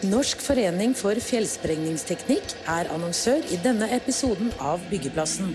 Norsk 0.00 0.40
forening 0.40 0.94
for 0.96 1.12
fjellsprengningsteknikk 1.20 2.54
er 2.72 2.88
annonsør 2.88 3.44
i 3.52 3.58
denne 3.60 3.84
episoden 3.92 4.48
av 4.56 4.80
Byggeplassen. 4.88 5.52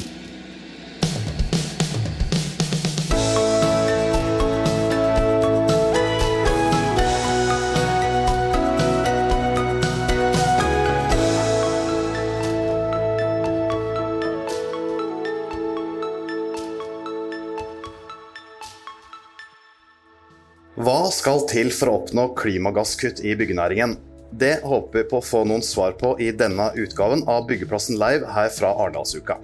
Hva 20.78 21.10
skal 21.10 21.48
til 21.50 21.74
for 21.74 21.90
å 21.90 22.02
oppnå 22.04 22.36
klimagasskutt 22.38 23.26
i 23.26 23.34
byggenæringen? 23.34 23.98
Det 24.38 24.60
håper 24.64 25.00
vi 25.00 25.04
på 25.08 25.20
å 25.22 25.24
få 25.24 25.46
noen 25.48 25.62
svar 25.64 25.94
på 25.96 26.10
i 26.20 26.26
denne 26.36 26.66
utgaven 26.76 27.22
av 27.32 27.46
Byggeplassen 27.48 27.96
live 27.96 28.28
her 28.36 28.50
fra 28.52 28.74
Arendalsuka. 28.74 29.38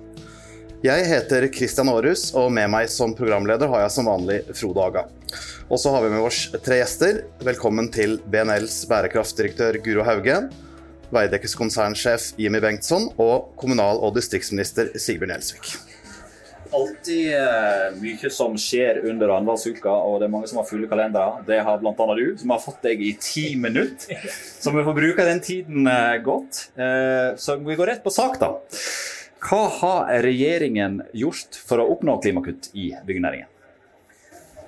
Jeg 0.83 1.05
heter 1.07 1.45
Kristian 1.53 1.87
Aarhus, 1.87 2.25
og 2.35 2.49
med 2.51 2.67
meg 2.73 2.89
som 2.91 3.13
programleder 3.15 3.71
har 3.71 3.85
jeg 3.85 3.93
som 3.95 4.09
vanlig 4.11 4.41
Frode 4.49 4.83
Aga. 4.83 5.05
Og 5.69 5.79
så 5.79 5.93
har 5.93 6.03
vi 6.03 6.09
med 6.11 6.25
oss 6.25 6.41
tre 6.65 6.81
gjester. 6.81 7.21
Velkommen 7.47 7.87
til 7.93 8.17
BNLs 8.33 8.81
bærekraftdirektør 8.91 9.79
Guro 9.85 10.03
Hauge, 10.09 10.41
Veidekkes 11.15 11.55
konsernsjef 11.59 12.33
Jimmy 12.41 12.59
Bengtsson 12.63 13.07
og 13.15 13.53
kommunal- 13.61 14.03
og 14.03 14.17
distriktsminister 14.19 14.91
Sigbjørn 14.99 15.37
Gjelsvik 15.37 15.90
alltid 16.75 17.33
eh, 17.35 17.85
mye 18.01 18.31
som 18.33 18.57
skjer 18.59 19.01
under 19.09 19.33
Arendalsuka, 19.35 19.91
og 19.91 20.19
det 20.21 20.27
er 20.27 20.33
mange 20.33 20.49
som 20.49 20.61
har 20.61 20.67
fulle 20.69 20.89
kalendere. 20.91 21.43
Det 21.47 21.61
har 21.65 21.79
bl.a. 21.81 22.07
du, 22.17 22.25
som 22.39 22.53
har 22.55 22.63
fått 22.63 22.81
deg 22.87 23.03
i 23.03 23.13
ti 23.21 23.45
minutter. 23.59 24.27
Så 24.31 24.73
vi 24.75 24.85
får 24.87 24.97
bruke 24.97 25.27
den 25.27 25.43
tiden 25.43 25.87
eh, 25.91 26.17
godt. 26.25 26.67
Eh, 26.75 27.31
så 27.39 27.57
vi 27.61 27.77
går 27.79 27.93
rett 27.93 28.03
på 28.05 28.13
sak, 28.13 28.39
da. 28.41 28.53
Hva 29.41 29.63
har 29.79 30.21
regjeringen 30.21 31.01
gjort 31.17 31.57
for 31.65 31.81
å 31.81 31.87
oppnå 31.95 32.19
klimakutt 32.21 32.69
i 32.77 32.91
byggenæringen? 33.07 33.49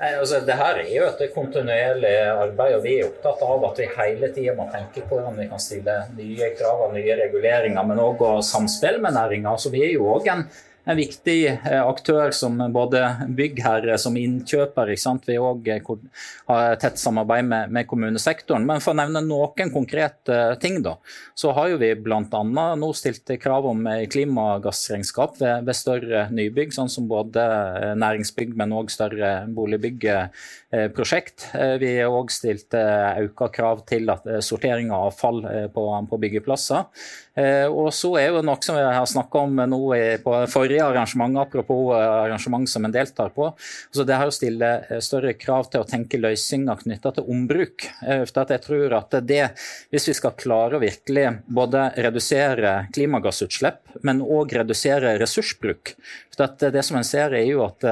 Altså, 0.04 0.42
det 0.44 0.56
her 0.60 0.82
er 0.82 0.90
jo 0.90 1.06
et 1.06 1.22
kontinuerlig 1.32 2.12
arbeid, 2.28 2.74
og 2.76 2.82
vi 2.84 2.98
er 2.98 3.08
opptatt 3.08 3.40
av 3.46 3.62
at 3.70 3.78
vi 3.80 3.86
hele 3.94 4.30
tida 4.36 4.56
må 4.58 4.66
tenke 4.74 5.06
på 5.06 5.16
hvordan 5.16 5.38
vi 5.40 5.46
kan 5.48 5.62
stille 5.62 5.96
nye 6.18 6.50
krav 6.58 6.88
og 6.90 6.96
nye 6.98 7.16
reguleringer, 7.22 7.88
men 7.88 8.02
òg 8.04 8.26
samspill 8.44 9.00
med 9.04 9.16
næringa. 9.16 9.54
Så 9.56 9.72
vi 9.72 9.86
er 9.86 9.94
jo 9.94 10.10
også 10.18 10.34
en 10.34 10.44
en 10.84 10.98
viktig 10.98 11.38
eh, 11.48 11.80
aktør 11.80 12.32
som 12.36 12.58
både 12.74 13.02
byggherre, 13.38 13.96
som 14.02 14.18
innkjøper. 14.20 14.92
Vi 15.28 15.38
òg 15.40 15.70
eh, 15.72 15.92
har 16.50 16.76
tett 16.82 17.00
samarbeid 17.00 17.48
med, 17.48 17.72
med, 17.72 17.88
kommunesektoren. 17.88 18.66
Men 18.68 18.84
for 18.84 18.92
å 18.92 19.00
nevne 19.00 19.24
noen 19.24 19.72
konkrete 19.74 20.58
ting, 20.64 20.82
da, 20.84 20.98
så 21.40 21.54
har 21.56 21.72
jo 21.72 21.80
vi 21.82 21.94
bl.a. 21.96 22.44
nå 22.76 22.92
stilt 22.98 23.32
krav 23.42 23.70
om 23.72 23.88
eh, 23.88 24.04
klimagassregnskap 24.12 25.40
ved, 25.40 25.64
ved, 25.70 25.80
større 25.80 26.26
nybygg, 26.36 26.76
sånn 26.76 26.92
som 26.92 27.08
både 27.08 27.44
næringsbygg, 28.00 28.54
men 28.60 28.76
òg 28.76 28.92
større 28.92 29.32
boligbyggeprosjekt. 29.56 31.48
Vi 31.82 31.90
har 31.98 32.14
òg 32.14 32.32
stilt 32.34 32.76
økt 32.76 33.44
krav 33.56 33.84
til 33.90 34.12
at 34.14 34.28
sortering 34.46 34.92
av 34.94 35.10
avfall 35.10 35.42
på, 35.74 35.84
på 36.10 36.20
byggeplasser. 36.22 36.86
Og 37.74 37.90
så 37.96 38.14
er 38.22 38.30
jo 38.30 38.44
noe 38.46 38.62
som 38.64 38.78
vi 38.78 38.84
har 38.86 39.08
snakka 39.10 39.44
om 39.48 39.64
nå 39.70 39.82
på 40.24 40.36
forrige 40.54 40.73
forrige 40.74 40.86
arrangement, 40.86 41.38
apropos 41.38 41.94
eh, 41.94 42.10
arrangement 42.10 42.70
som 42.70 42.86
en 42.86 42.92
deltar 42.92 43.30
på. 43.30 43.46
Altså 43.88 44.04
det 44.04 44.18
her 44.18 44.28
å 44.30 44.34
stille 44.34 44.72
eh, 44.90 45.00
større 45.00 45.34
krav 45.34 45.70
til 45.70 45.84
å 45.84 45.88
tenke 45.88 46.18
løsninger 46.18 46.84
knytta 46.84 47.14
til 47.14 47.30
ombruk. 47.30 47.88
Eh, 48.08 48.24
for 48.26 48.54
jeg 48.54 48.64
tror 48.64 48.98
at 48.98 49.20
det, 49.22 49.44
Hvis 49.92 50.08
vi 50.08 50.14
skal 50.14 50.36
klare 50.38 50.78
å 50.78 50.82
virkelig 50.82 51.44
både 51.46 51.92
redusere 51.98 52.88
klimagassutslipp, 52.94 54.00
men 54.02 54.22
òg 54.22 54.54
redusere 54.54 55.18
ressursbruk 55.20 55.96
for 56.34 56.72
Det 56.72 56.84
som 56.84 56.98
en 56.98 57.04
ser 57.04 57.34
er 57.34 57.46
jo 57.46 57.64
at 57.66 57.84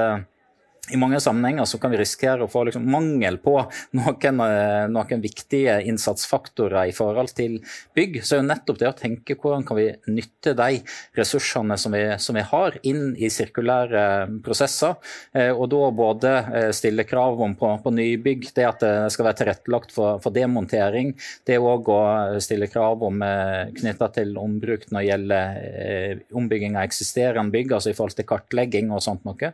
i 0.90 0.96
mange 0.98 1.20
sammenhenger 1.22 1.64
så 1.64 1.78
kan 1.78 1.92
vi 1.92 1.98
risikere 2.00 2.42
å 2.42 2.50
få 2.50 2.64
liksom 2.66 2.88
mangel 2.90 3.36
på 3.38 3.52
noen, 3.94 4.40
eh, 4.42 4.88
noen, 4.90 5.20
viktige 5.22 5.76
innsatsfaktorer 5.86 6.88
i 6.90 6.94
forhold 6.96 7.30
til 7.38 7.60
bygg. 7.94 8.18
Så 8.18 8.34
er 8.34 8.40
jo 8.40 8.48
nettopp 8.48 8.80
det 8.80 8.88
å 8.88 8.96
tenke 8.98 9.36
hvordan 9.38 9.62
kan 9.68 9.78
vi 9.78 9.84
nytte 10.10 10.56
de 10.58 10.80
ressursene 11.14 11.76
som 11.78 11.94
vi, 11.94 12.02
som 12.18 12.34
vi 12.34 12.42
har, 12.42 12.78
inn 12.82 13.14
i 13.14 13.30
sirkulære 13.30 14.42
prosesser. 14.42 14.96
Eh, 15.32 15.52
og 15.52 15.68
da 15.70 15.92
både 15.94 16.32
eh, 16.50 16.68
stille 16.74 17.06
krav 17.06 17.38
om 17.46 17.54
på, 17.54 17.70
på 17.84 17.94
nybygg, 17.94 18.50
det 18.58 18.66
at 18.66 18.82
det 18.82 19.12
skal 19.14 19.28
være 19.28 19.38
tilrettelagt 19.38 19.94
for, 19.94 20.18
for 20.18 20.34
demontering. 20.34 21.14
Det 21.46 21.60
òg 21.62 21.92
å 21.94 22.00
stille 22.42 22.66
krav 22.66 23.06
om 23.06 23.22
knytta 23.22 24.10
til 24.18 24.34
ombruk 24.40 24.88
når 24.90 24.98
det 24.98 25.06
gjelder 25.06 26.20
ombygging 26.34 26.74
av 26.74 26.88
eksisterende 26.88 27.54
bygg, 27.54 27.76
altså 27.78 27.92
i 27.92 27.96
forhold 27.96 28.18
til 28.18 28.26
kartlegging 28.26 28.90
og 28.90 29.02
sånt 29.04 29.22
noe. 29.28 29.52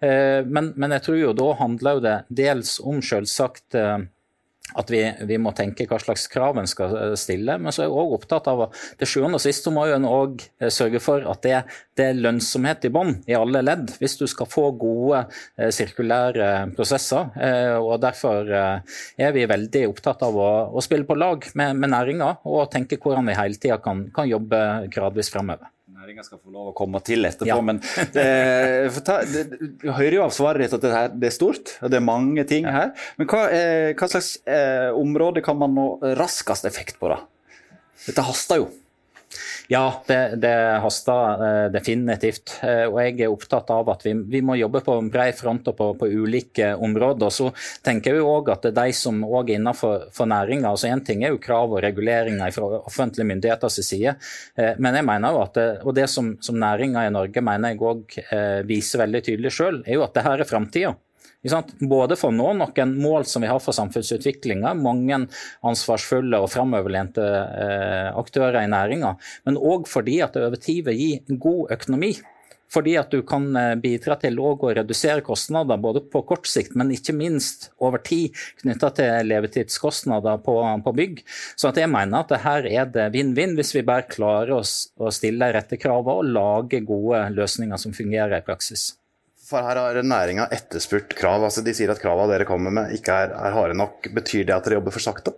Men 0.00 0.69
men, 0.76 0.96
jeg 0.96 1.06
tror 1.06 1.20
jo 1.20 1.34
da 1.36 1.50
handler 1.60 2.00
det 2.04 2.16
dels 2.42 2.78
om 2.82 3.00
selvsagt 3.04 3.76
eh, 3.78 4.00
at 4.78 4.90
vi, 4.92 5.00
vi, 5.26 5.34
må 5.42 5.50
tenke 5.56 5.82
hva 5.90 5.98
slags 5.98 6.28
krav 6.30 6.60
en 6.60 6.68
skal 6.70 6.92
eh, 6.94 7.14
stille. 7.18 7.56
Men 7.58 7.74
så 7.74 7.82
er 7.82 7.88
jeg 7.88 7.96
òg 8.02 8.14
opptatt 8.18 8.46
av 8.52 8.66
at 8.68 8.76
til 9.00 9.10
sjuende 9.10 9.40
og 9.40 9.42
sist 9.42 9.66
må 9.74 9.86
en 9.90 10.06
òg 10.06 10.44
eh, 10.60 10.70
sørge 10.74 11.00
for 11.02 11.26
at 11.32 11.42
det, 11.46 11.56
det 11.98 12.06
er 12.10 12.20
lønnsomhet 12.20 12.86
i 12.86 12.92
bånn 12.94 13.16
i 13.30 13.38
alle 13.38 13.64
ledd, 13.64 13.96
hvis 13.98 14.18
du 14.20 14.26
skal 14.30 14.50
få 14.50 14.68
gode 14.78 15.24
sirkulære 15.74 16.70
prosesser. 16.76 17.34
Og 17.80 17.96
Derfor 18.00 18.48
er 18.50 19.34
vi 19.34 19.48
veldig 19.50 19.84
opptatt 19.90 20.22
av 20.26 20.38
å, 20.38 20.52
å 20.70 20.84
spille 20.84 21.08
på 21.08 21.18
lag 21.18 21.44
med, 21.58 21.76
med 21.80 21.92
næringa 21.92 22.32
og 22.48 22.70
tenke 22.72 23.00
hvordan 23.00 23.28
vi 23.28 23.36
hele 23.38 23.60
tida 23.60 23.80
kan, 23.82 24.06
kan 24.14 24.30
jobbe 24.30 24.62
gradvis 24.94 25.32
fremover 25.34 25.68
næringa 26.00 26.24
skal 26.24 26.40
få 26.40 26.52
lov 26.54 26.70
å 26.70 26.74
komme 26.76 27.00
til 27.04 27.28
etterpå. 27.28 27.50
Ja. 27.50 27.58
Men 27.64 27.80
det, 28.16 28.26
ta, 29.06 29.20
det, 29.28 29.44
du 29.80 29.88
hører 29.90 30.18
jo 30.20 30.24
av 30.26 30.34
svaret 30.34 30.64
ditt 30.64 30.76
at 30.78 30.84
det, 30.84 30.92
her, 30.94 31.10
det, 31.12 31.30
er 31.30 31.36
stort, 31.36 31.74
og 31.80 31.92
det 31.92 32.00
er 32.00 32.06
mange 32.06 32.46
ting 32.48 32.68
ja. 32.68 32.76
her. 32.76 33.08
Men 33.20 33.30
hva, 33.30 33.42
eh, 33.54 33.90
hva 33.98 34.10
slags 34.10 34.34
eh, 34.48 34.88
område 34.96 35.44
kan 35.44 35.58
man 35.60 35.76
nå 35.76 35.88
raskest 36.18 36.68
effekt 36.68 37.00
på, 37.00 37.12
da? 37.12 37.20
Dette 38.06 38.24
haster 38.24 38.62
jo. 38.62 38.70
Ja, 39.72 40.02
det, 40.06 40.34
det 40.42 40.80
haster 40.82 41.42
eh, 41.46 41.66
definitivt. 41.70 42.56
Eh, 42.66 42.88
og 42.88 42.96
jeg 43.04 43.20
er 43.22 43.30
opptatt 43.30 43.68
av 43.70 43.86
at 43.92 44.02
vi, 44.02 44.16
vi 44.32 44.40
må 44.42 44.56
jobbe 44.58 44.80
på 44.82 44.96
en 44.98 45.10
bred 45.14 45.36
front 45.38 45.68
og 45.70 45.76
på, 45.78 45.86
på, 46.00 46.08
ulike 46.10 46.72
områder. 46.74 47.30
Så 47.30 47.52
tenker 47.86 48.18
jeg 48.18 48.24
òg 48.26 48.50
at 48.50 48.66
de 48.74 48.86
som 48.98 49.20
òg 49.22 49.52
er 49.52 49.60
innenfor 49.60 50.08
for 50.16 50.26
næringa 50.26 50.72
altså 50.72 50.90
Én 50.90 51.04
ting 51.06 51.22
er 51.22 51.30
jo 51.30 51.38
krav 51.44 51.70
og 51.70 51.84
reguleringer 51.84 52.50
fra 52.56 52.80
offentlige 52.80 53.28
myndigheters 53.30 53.78
side, 53.86 54.16
eh, 54.58 54.72
men 54.82 54.98
jeg 54.98 55.06
mener 55.06 55.36
jo 55.36 55.44
at 55.44 55.60
og 55.86 55.94
det 55.94 56.08
som, 56.10 56.32
som 56.42 56.58
næringa 56.58 57.06
i 57.06 57.14
Norge 57.14 57.44
mener 57.46 57.70
jeg 57.70 57.84
òg 57.92 58.18
viser 58.66 59.04
veldig 59.04 59.22
tydelig 59.28 59.54
sjøl, 59.54 59.84
er 59.86 60.00
jo 60.00 60.02
at 60.08 60.18
det 60.18 60.26
her 60.26 60.42
er 60.42 60.50
framtida. 60.50 60.96
Både 61.80 62.18
for 62.20 62.28
å 62.28 62.36
nå 62.36 62.50
noen 62.58 62.96
mål 63.00 63.24
som 63.28 63.40
vi 63.40 63.48
har 63.48 63.62
for 63.64 63.76
samfunnsutviklinga, 63.76 64.74
mange 64.76 65.22
ansvarsfulle 65.64 66.40
og 66.40 66.50
framoverlente 66.52 67.24
eh, 67.24 68.10
aktører 68.12 68.60
i 68.60 68.68
næringa, 68.68 69.14
men 69.48 69.56
òg 69.56 69.88
fordi 69.88 70.20
at 70.24 70.36
det 70.36 70.44
over 70.50 70.60
tid 70.60 70.84
vil 70.90 71.00
gi 71.00 71.38
god 71.40 71.72
økonomi. 71.78 72.12
Fordi 72.70 72.94
at 73.00 73.10
du 73.10 73.22
kan 73.26 73.48
eh, 73.58 73.72
bidra 73.82 74.14
til 74.20 74.38
å 74.42 74.52
redusere 74.62 75.24
kostnader 75.26 75.80
både 75.82 76.04
på 76.12 76.22
kort 76.28 76.46
sikt, 76.46 76.76
men 76.78 76.92
ikke 76.94 77.16
minst 77.16 77.70
over 77.82 78.02
tid 78.04 78.36
knytta 78.62 78.92
til 79.00 79.32
levetidskostnader 79.32 80.44
på, 80.44 80.56
på, 80.84 80.94
bygg. 81.00 81.24
Så 81.58 81.72
jeg 81.74 81.90
mener 81.90 82.22
at 82.22 82.36
her 82.44 82.68
er 82.70 82.92
det 82.92 83.10
vinn-vinn 83.16 83.56
hvis 83.58 83.74
vi 83.74 83.86
bare 83.86 84.06
klarer 84.10 84.60
å, 84.60 84.62
å 84.62 85.14
stille 85.14 85.52
rette 85.56 85.80
krav 85.80 86.12
og 86.12 86.24
lage 86.30 86.84
gode 86.86 87.26
løsninger 87.34 87.80
som 87.80 87.96
fungerer 87.96 88.38
i 88.38 88.46
praksis. 88.46 88.92
For 89.50 89.66
her 89.66 89.78
har 89.80 90.02
næringa 90.06 90.46
etterspurt 90.54 91.14
krav. 91.18 91.42
altså 91.42 91.64
De 91.66 91.74
sier 91.74 91.90
at 91.90 92.00
kravene 92.02 92.30
dere 92.30 92.48
kommer 92.48 92.74
med 92.74 92.94
ikke 92.94 93.22
er, 93.24 93.32
er 93.34 93.56
harde 93.56 93.78
nok. 93.78 94.06
Betyr 94.14 94.46
det 94.46 94.54
at 94.54 94.68
dere 94.68 94.78
jobber 94.78 94.94
for 94.94 95.02
sakte? 95.02 95.34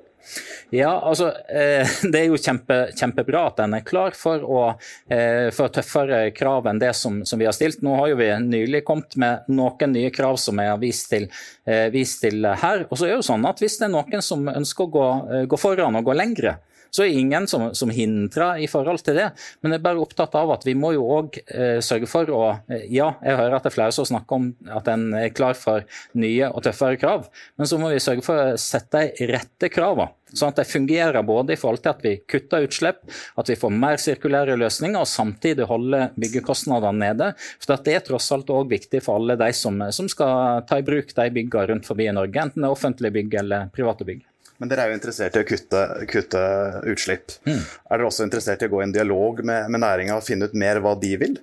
Ja, 0.72 0.92
altså 1.04 1.32
eh, 1.48 1.88
Det 2.12 2.20
er 2.20 2.28
jo 2.30 2.38
kjempe, 2.40 2.76
kjempebra 2.96 3.46
at 3.50 3.60
en 3.64 3.76
er 3.76 3.84
klar 3.84 4.16
for, 4.16 4.44
å, 4.44 4.62
eh, 5.12 5.50
for 5.52 5.72
tøffere 5.74 6.22
krav 6.36 6.68
enn 6.70 6.80
det 6.80 6.94
som, 6.96 7.20
som, 7.28 7.40
vi 7.40 7.48
har 7.48 7.56
stilt. 7.56 7.82
Nå 7.84 7.96
har 7.98 8.12
jo 8.12 8.20
vi 8.20 8.30
nylig 8.44 8.84
kommet 8.88 9.16
med 9.20 9.48
noen 9.52 9.92
nye 9.92 10.12
krav 10.14 10.38
som 10.40 10.60
jeg 10.62 10.72
har 10.72 10.80
vist 10.80 11.10
til, 11.12 11.28
eh, 11.68 11.88
vist 11.92 12.22
til 12.24 12.46
her. 12.46 12.86
Og 12.88 12.96
så 12.96 13.06
er 13.06 13.14
det 13.14 13.20
jo 13.20 13.30
sånn 13.32 13.48
at 13.48 13.60
Hvis 13.62 13.78
det 13.80 13.88
er 13.88 13.96
noen 13.96 14.24
som 14.24 14.48
ønsker 14.48 14.88
å 14.88 14.92
gå, 14.96 15.08
gå 15.50 15.60
foran 15.60 15.98
og 16.00 16.08
gå 16.08 16.16
lengre, 16.16 16.56
så 16.92 17.04
er 17.04 17.18
ingen 17.18 17.48
som, 17.48 17.70
som, 17.74 17.90
hindrer 17.92 18.60
i 18.62 18.68
forhold 18.70 19.02
til 19.04 19.16
det. 19.18 19.30
Men 19.60 19.74
jeg 19.74 19.80
er 19.80 19.86
bare 19.86 20.02
opptatt 20.02 20.34
av 20.38 20.52
at 20.54 20.66
vi 20.68 20.76
må 20.78 20.92
jo 20.96 21.06
òg 21.16 21.38
eh, 21.46 21.78
sørge 21.84 22.08
for 22.10 22.28
å 22.32 22.42
eh, 22.68 22.86
Ja, 22.92 23.14
jeg 23.24 23.38
hører 23.40 23.56
at 23.56 23.66
det 23.66 23.72
er 23.72 23.78
flere 23.78 23.96
som 23.96 24.08
snakker 24.08 24.38
om 24.38 24.50
at 24.76 24.88
en 24.92 25.10
er 25.16 25.32
klar 25.34 25.56
for 25.58 25.86
nye 26.18 26.50
og 26.52 26.64
tøffere 26.66 27.00
krav, 27.00 27.28
men 27.56 27.68
så 27.68 27.78
må 27.80 27.92
vi 27.92 28.02
sørge 28.02 28.24
for 28.26 28.38
å 28.38 28.58
sette 28.60 29.06
de 29.16 29.30
rette 29.32 29.72
kravene. 29.72 30.12
Sånn 30.32 30.52
at 30.52 30.62
det 30.62 30.68
fungerer 30.70 31.24
både 31.28 31.54
i 31.54 31.60
forhold 31.60 31.82
til 31.84 31.92
at 31.92 32.02
vi 32.04 32.14
kutter 32.28 32.64
utslipp, 32.64 33.02
at 33.36 33.50
vi 33.52 33.58
får 33.58 33.74
mer 33.76 34.00
sirkulære 34.00 34.56
løsninger, 34.60 35.04
og 35.04 35.10
samtidig 35.10 35.68
holde 35.68 36.06
byggekostnadene 36.16 37.04
nede. 37.04 37.30
For 37.60 37.76
Det 37.76 37.96
er 37.96 38.04
tross 38.06 38.30
alt 38.32 38.52
òg 38.52 38.72
viktig 38.72 39.02
for 39.04 39.20
alle 39.20 39.36
de 39.40 39.52
som, 39.56 39.80
som, 39.92 40.08
skal 40.08 40.64
ta 40.68 40.80
i 40.80 40.86
bruk 40.86 41.12
de 41.16 41.30
byggene 41.36 41.68
rundt 41.72 41.88
forbi 41.88 42.08
i 42.08 42.16
Norge, 42.16 42.48
enten 42.48 42.64
det 42.64 42.68
er 42.68 42.76
offentlige 42.76 43.16
bygg 43.18 43.40
eller 43.44 43.72
private 43.76 44.08
bygg. 44.08 44.24
Men 44.62 44.70
dere 44.70 44.84
er 44.84 44.92
jo 44.92 44.96
interessert 45.00 45.34
i 45.34 45.40
å 45.42 45.46
kutte, 45.46 45.78
kutte 46.06 46.40
utslipp. 46.86 47.32
Mm. 47.48 47.64
Er 47.66 47.98
dere 47.98 48.06
også 48.06 48.22
interessert 48.28 48.62
i 48.62 48.68
å 48.68 48.70
gå 48.70 48.78
i 48.78 48.84
en 48.86 48.94
dialog 48.94 49.40
med, 49.42 49.66
med 49.74 49.82
næringa 49.82 50.20
og 50.20 50.22
finne 50.22 50.46
ut 50.46 50.54
mer 50.54 50.78
hva 50.84 50.92
de 51.02 51.16
vil? 51.18 51.40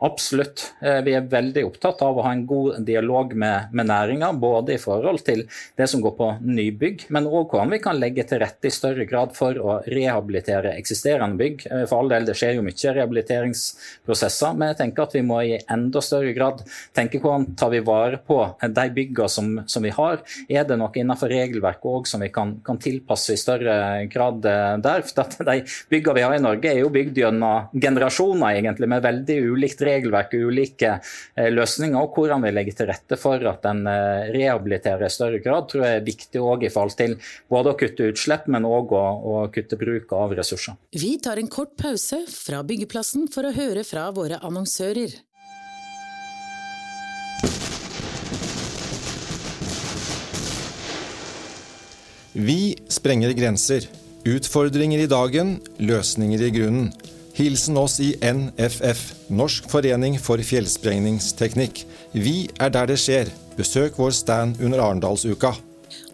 Absolutt. 0.00 0.74
Eh, 0.80 1.00
vi 1.02 1.14
er 1.18 1.26
veldig 1.26 1.64
opptatt 1.66 2.02
av 2.06 2.18
å 2.18 2.22
ha 2.22 2.30
en 2.30 2.44
god 2.46 2.76
dialog 2.86 3.32
med, 3.34 3.72
med 3.74 3.88
næringa, 3.90 4.30
både 4.38 4.76
i 4.76 4.78
forhold 4.78 5.24
til 5.26 5.42
det 5.78 5.88
som 5.90 6.02
går 6.04 6.12
på 6.14 6.28
nybygg, 6.46 7.08
men 7.14 7.26
òg 7.26 7.50
hvordan 7.50 7.72
vi 7.74 7.80
kan 7.82 7.98
legge 7.98 8.22
til 8.30 8.38
rette 8.44 8.70
i 8.70 8.74
større 8.74 9.08
grad 9.10 9.34
for 9.34 9.58
å 9.58 9.80
rehabilitere 9.90 10.76
eksisterende 10.78 11.40
bygg. 11.40 11.64
Eh, 11.66 11.82
for 11.90 12.04
all 12.04 12.12
del, 12.12 12.28
det 12.28 12.36
skjer 12.38 12.54
jo 12.54 12.66
mye 12.66 12.92
rehabiliteringsprosesser, 12.98 14.54
men 14.54 14.70
jeg 14.70 14.78
tenker 14.84 15.08
at 15.08 15.16
vi 15.18 15.24
må 15.26 15.40
i 15.42 15.58
enda 15.58 16.04
større 16.04 16.36
grad 16.36 16.62
tenke 16.94 17.18
hvordan 17.24 17.48
tar 17.58 17.74
vi 17.74 17.82
vare 17.82 18.22
på 18.22 18.38
de 18.62 18.86
byggene 18.94 19.34
som, 19.34 19.50
som 19.66 19.82
vi 19.82 19.92
har. 19.98 20.22
Er 20.46 20.68
det 20.68 20.78
noe 20.78 20.94
innenfor 20.94 21.34
regelverket 21.34 21.90
òg 21.90 22.06
som 22.06 22.22
vi 22.22 22.30
kan, 22.30 22.54
kan, 22.62 22.78
tilpasse 22.78 23.34
i 23.34 23.40
større 23.40 24.06
grad 24.14 24.46
eh, 24.46 24.78
der? 24.86 25.02
For 25.10 25.50
de 25.50 25.58
byggene 25.90 26.20
vi 26.20 26.26
har 26.28 26.38
i 26.38 26.46
Norge 26.46 26.70
er 26.70 26.84
jo 26.84 26.94
bygd 26.94 27.18
gjennom 27.24 27.74
generasjoner, 27.74 28.62
egentlig, 28.62 28.92
med 28.94 29.02
veldig 29.02 29.40
ulikt 29.42 29.82
regelverk 29.82 29.86
og 29.88 30.48
ulike 30.48 30.94
eh, 30.98 31.50
løsninger, 31.52 31.98
og 31.98 32.16
hvordan 32.16 32.44
vi 32.44 32.54
legger 32.54 32.78
til 32.80 32.90
rette 32.92 33.18
for 33.20 33.42
at 33.50 33.68
en 33.70 33.84
eh, 33.90 34.30
rehabiliterer 34.34 35.06
i 35.06 35.12
større 35.12 35.42
grad, 35.44 35.68
tror 35.70 35.86
jeg 35.86 36.00
er 36.00 36.06
viktig 36.06 36.42
òg 36.42 36.66
i 36.68 36.72
forhold 36.72 36.96
til 36.98 37.16
både 37.50 37.72
å 37.72 37.78
kutte 37.78 38.10
utslipp, 38.12 38.48
men 38.52 38.68
òg 38.68 38.92
å, 38.96 39.04
å 39.18 39.46
kutte 39.54 39.78
bruk 39.80 40.12
av 40.16 40.36
ressurser. 40.38 40.78
Vi 40.92 41.16
tar 41.22 41.40
en 41.40 41.50
kort 41.52 41.76
pause 41.80 42.24
fra 42.32 42.62
byggeplassen 42.66 43.28
for 43.32 43.48
å 43.48 43.54
høre 43.56 43.86
fra 43.86 44.10
våre 44.14 44.40
annonsører. 44.44 45.18
Vi 52.38 52.76
sprenger 52.92 53.32
grenser. 53.34 53.88
Utfordringer 54.28 55.00
i 55.02 55.08
dagen, 55.10 55.56
løsninger 55.82 56.42
i 56.46 56.50
grunnen. 56.54 56.90
Hilsen 57.38 57.76
oss 57.78 58.00
i 58.02 58.16
NFF, 58.18 59.30
Norsk 59.30 59.68
forening 59.70 60.16
for 60.18 60.42
fjellsprengningsteknikk. 60.42 61.84
Vi 62.10 62.48
er 62.58 62.72
der 62.74 62.88
det 62.90 62.96
skjer. 62.98 63.28
Besøk 63.54 63.94
vår 64.00 64.10
stand 64.16 64.56
under 64.58 64.80
Arendalsuka. 64.82 65.52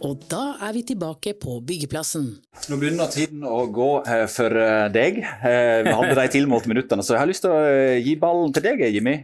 Og 0.05 0.27
da 0.29 0.59
er 0.61 0.75
vi 0.77 0.83
tilbake 0.85 1.33
på 1.41 1.55
byggeplassen. 1.65 2.27
Nå 2.69 2.77
begynner 2.77 3.09
tiden 3.09 3.41
å 3.49 3.63
gå 3.73 3.89
eh, 4.03 4.27
for 4.29 4.53
eh, 4.53 4.91
deg. 4.93 5.23
Eh, 5.25 5.79
vi 5.87 5.95
hadde 5.97 6.19
de 6.19 6.27
tilmålte 6.35 6.69
minuttene, 6.69 7.07
så 7.07 7.17
jeg 7.17 7.23
har 7.23 7.31
lyst 7.31 7.47
til 7.47 7.55
å 7.57 7.63
gi 8.05 8.13
ballen 8.21 8.53
til 8.53 8.67
deg, 8.69 8.85
Jimmy. 8.93 9.17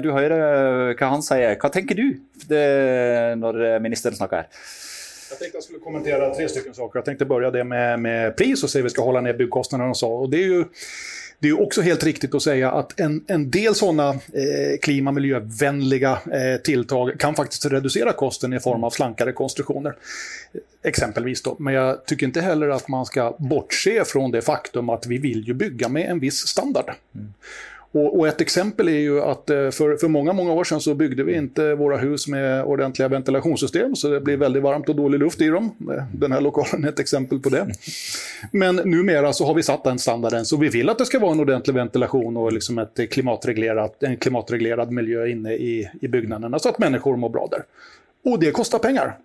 Du 0.00 0.08
hører 0.16 0.96
hva 0.96 1.10
han 1.12 1.26
sier. 1.26 1.58
Hva 1.60 1.68
tenker 1.74 2.00
du 2.00 2.16
når 2.48 3.60
ministeren 3.84 4.16
snakker 4.16 4.46
her? 4.46 4.64
Jeg 5.26 5.36
tenkte 5.42 5.60
jeg 5.60 5.68
skulle 5.68 5.84
kommentere 5.84 6.32
tre 6.32 6.48
stykker 6.48 6.72
saker. 6.72 7.02
Jeg 7.02 7.10
tenkte 7.10 7.28
begynne 7.28 7.52
det 7.52 7.66
med, 7.68 8.00
med 8.00 8.32
pris 8.40 8.64
og 8.64 8.72
se 8.72 8.80
om 8.80 8.88
vi 8.88 8.94
skal 8.94 9.10
holde 9.10 9.26
ned 9.26 9.36
byggkostnadene. 9.36 9.92
Det 10.32 10.40
er 10.40 10.52
jo 10.54 10.64
det 11.38 11.48
är 11.48 11.62
också 11.62 11.80
helt 11.80 12.04
riktigt 12.04 12.34
att 12.34 12.42
säga 12.42 12.72
att 12.72 13.00
en, 13.00 13.24
en 13.26 13.50
del 13.50 13.74
sådana 13.74 14.08
eh, 14.08 14.78
klima 14.82 15.10
och 15.10 15.14
miljövänliga 15.14 16.10
eh, 16.10 16.60
tilltag 16.64 17.20
kan 17.20 17.34
faktiskt 17.34 17.66
reducera 17.66 18.12
kosten 18.12 18.52
i 18.52 18.60
form 18.60 18.84
av 18.84 18.90
slankare 18.90 19.32
konstruktioner. 19.32 19.94
Exempelvis 20.82 21.42
då. 21.42 21.56
Men 21.58 21.74
jag 21.74 22.06
tycker 22.06 22.26
inte 22.26 22.40
heller 22.40 22.68
att 22.68 22.88
man 22.88 23.06
ska 23.06 23.36
bortse 23.38 24.04
från 24.04 24.30
det 24.30 24.42
faktum 24.42 24.88
att 24.88 25.06
vi 25.06 25.18
vill 25.18 25.48
ju 25.48 25.54
bygga 25.54 25.88
med 25.88 26.10
en 26.10 26.18
viss 26.18 26.46
standard. 26.46 26.90
Mm. 27.14 27.32
Och, 27.92 28.18
och, 28.18 28.28
ett 28.28 28.40
exempel 28.40 28.88
är 28.88 28.92
ju 28.92 29.20
att 29.20 29.50
eh, 29.50 29.70
för, 29.70 29.96
för 29.96 30.08
många, 30.08 30.32
många 30.32 30.52
år 30.52 30.64
sedan 30.64 30.80
så 30.80 30.94
byggde 30.94 31.22
vi 31.22 31.36
inte 31.36 31.74
våra 31.74 31.96
hus 31.96 32.28
med 32.28 32.64
ordentliga 32.64 33.08
ventilationssystem, 33.08 33.96
så 33.96 34.08
det 34.08 34.20
blir 34.20 34.36
väldigt 34.36 34.62
varmt 34.62 34.88
och 34.88 34.96
dålig 34.96 35.18
luft 35.18 35.40
i 35.40 35.46
dem. 35.46 35.70
Eh, 35.80 36.04
den 36.12 36.32
här 36.32 36.40
lokalen 36.40 36.84
är 36.84 36.88
ett 36.88 37.00
exempel 37.00 37.38
på 37.38 37.48
det. 37.48 37.66
Men 38.52 38.76
numera 38.76 39.32
så 39.32 39.46
har 39.46 39.54
vi 39.54 39.62
satt 39.62 39.84
den 39.84 39.98
standarden, 39.98 40.44
så 40.44 40.56
vi 40.56 40.68
vill 40.68 40.88
att 40.88 40.98
det 40.98 41.06
ska 41.06 41.18
vara 41.18 41.32
en 41.32 41.40
ordentlig 41.40 41.74
ventilation 41.74 42.36
och 42.36 42.52
liksom 42.52 42.78
ett 42.78 43.10
klimatreglerat, 43.10 44.02
en 44.02 44.16
klimatreglerad 44.16 44.90
miljö 44.90 45.26
inne 45.26 45.52
i, 45.52 45.90
i 46.00 46.08
byggnaderna, 46.08 46.58
så 46.58 46.68
att 46.68 46.78
människor 46.78 47.16
mår 47.16 47.28
bra 47.28 47.48
där. 47.50 47.62
Och 48.32 48.38
det 48.38 48.50
kostar 48.50 48.78
pengar. 48.78 49.16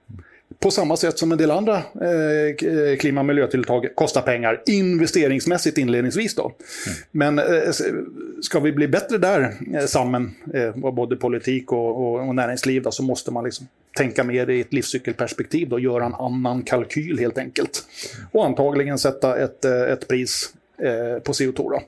På 0.60 0.72
samma 0.72 0.98
sätt 0.98 1.20
som 1.20 1.32
en 1.32 1.38
del 1.38 1.52
andra 1.52 1.76
eh, 1.78 2.98
klima 3.00 3.22
och 3.22 3.26
miljötilltag 3.26 3.96
kostar 3.96 4.22
pengar 4.22 4.62
investeringsmässigt 4.66 5.78
inledningsvis. 5.78 6.36
Då. 6.36 6.44
Mm. 6.44 6.58
Men 7.12 7.40
eh, 7.40 7.72
ska 8.42 8.60
vi 8.60 8.72
bli 8.72 8.88
bättre 8.88 9.18
där 9.18 9.54
eh, 9.74 9.86
sammen, 9.86 10.32
eh, 10.54 10.92
både 10.92 11.16
politik 11.16 11.72
och, 11.72 11.98
och, 11.98 12.28
och 12.28 12.36
näringsliv, 12.36 12.84
då, 12.84 12.92
så 12.92 13.04
måste 13.04 13.32
man 13.32 13.44
liksom 13.44 13.68
tänka 13.98 14.24
mer 14.24 14.50
i 14.50 14.62
ett 14.62 14.74
livscykelperspektiv, 14.74 15.74
och 15.74 15.80
göra 15.80 16.06
en 16.06 16.14
annan 16.14 16.62
kalkyl 16.62 17.20
helt 17.20 17.38
enkelt. 17.38 17.84
Och 18.32 18.46
antagligen 18.46 18.98
sätta 18.98 19.38
ett, 19.38 19.66
eh, 19.66 19.82
ett 19.82 20.08
pris 20.08 20.54
Eh, 20.54 20.61
på 21.26 21.36
CO2. 21.38 21.66
Da. 21.76 21.82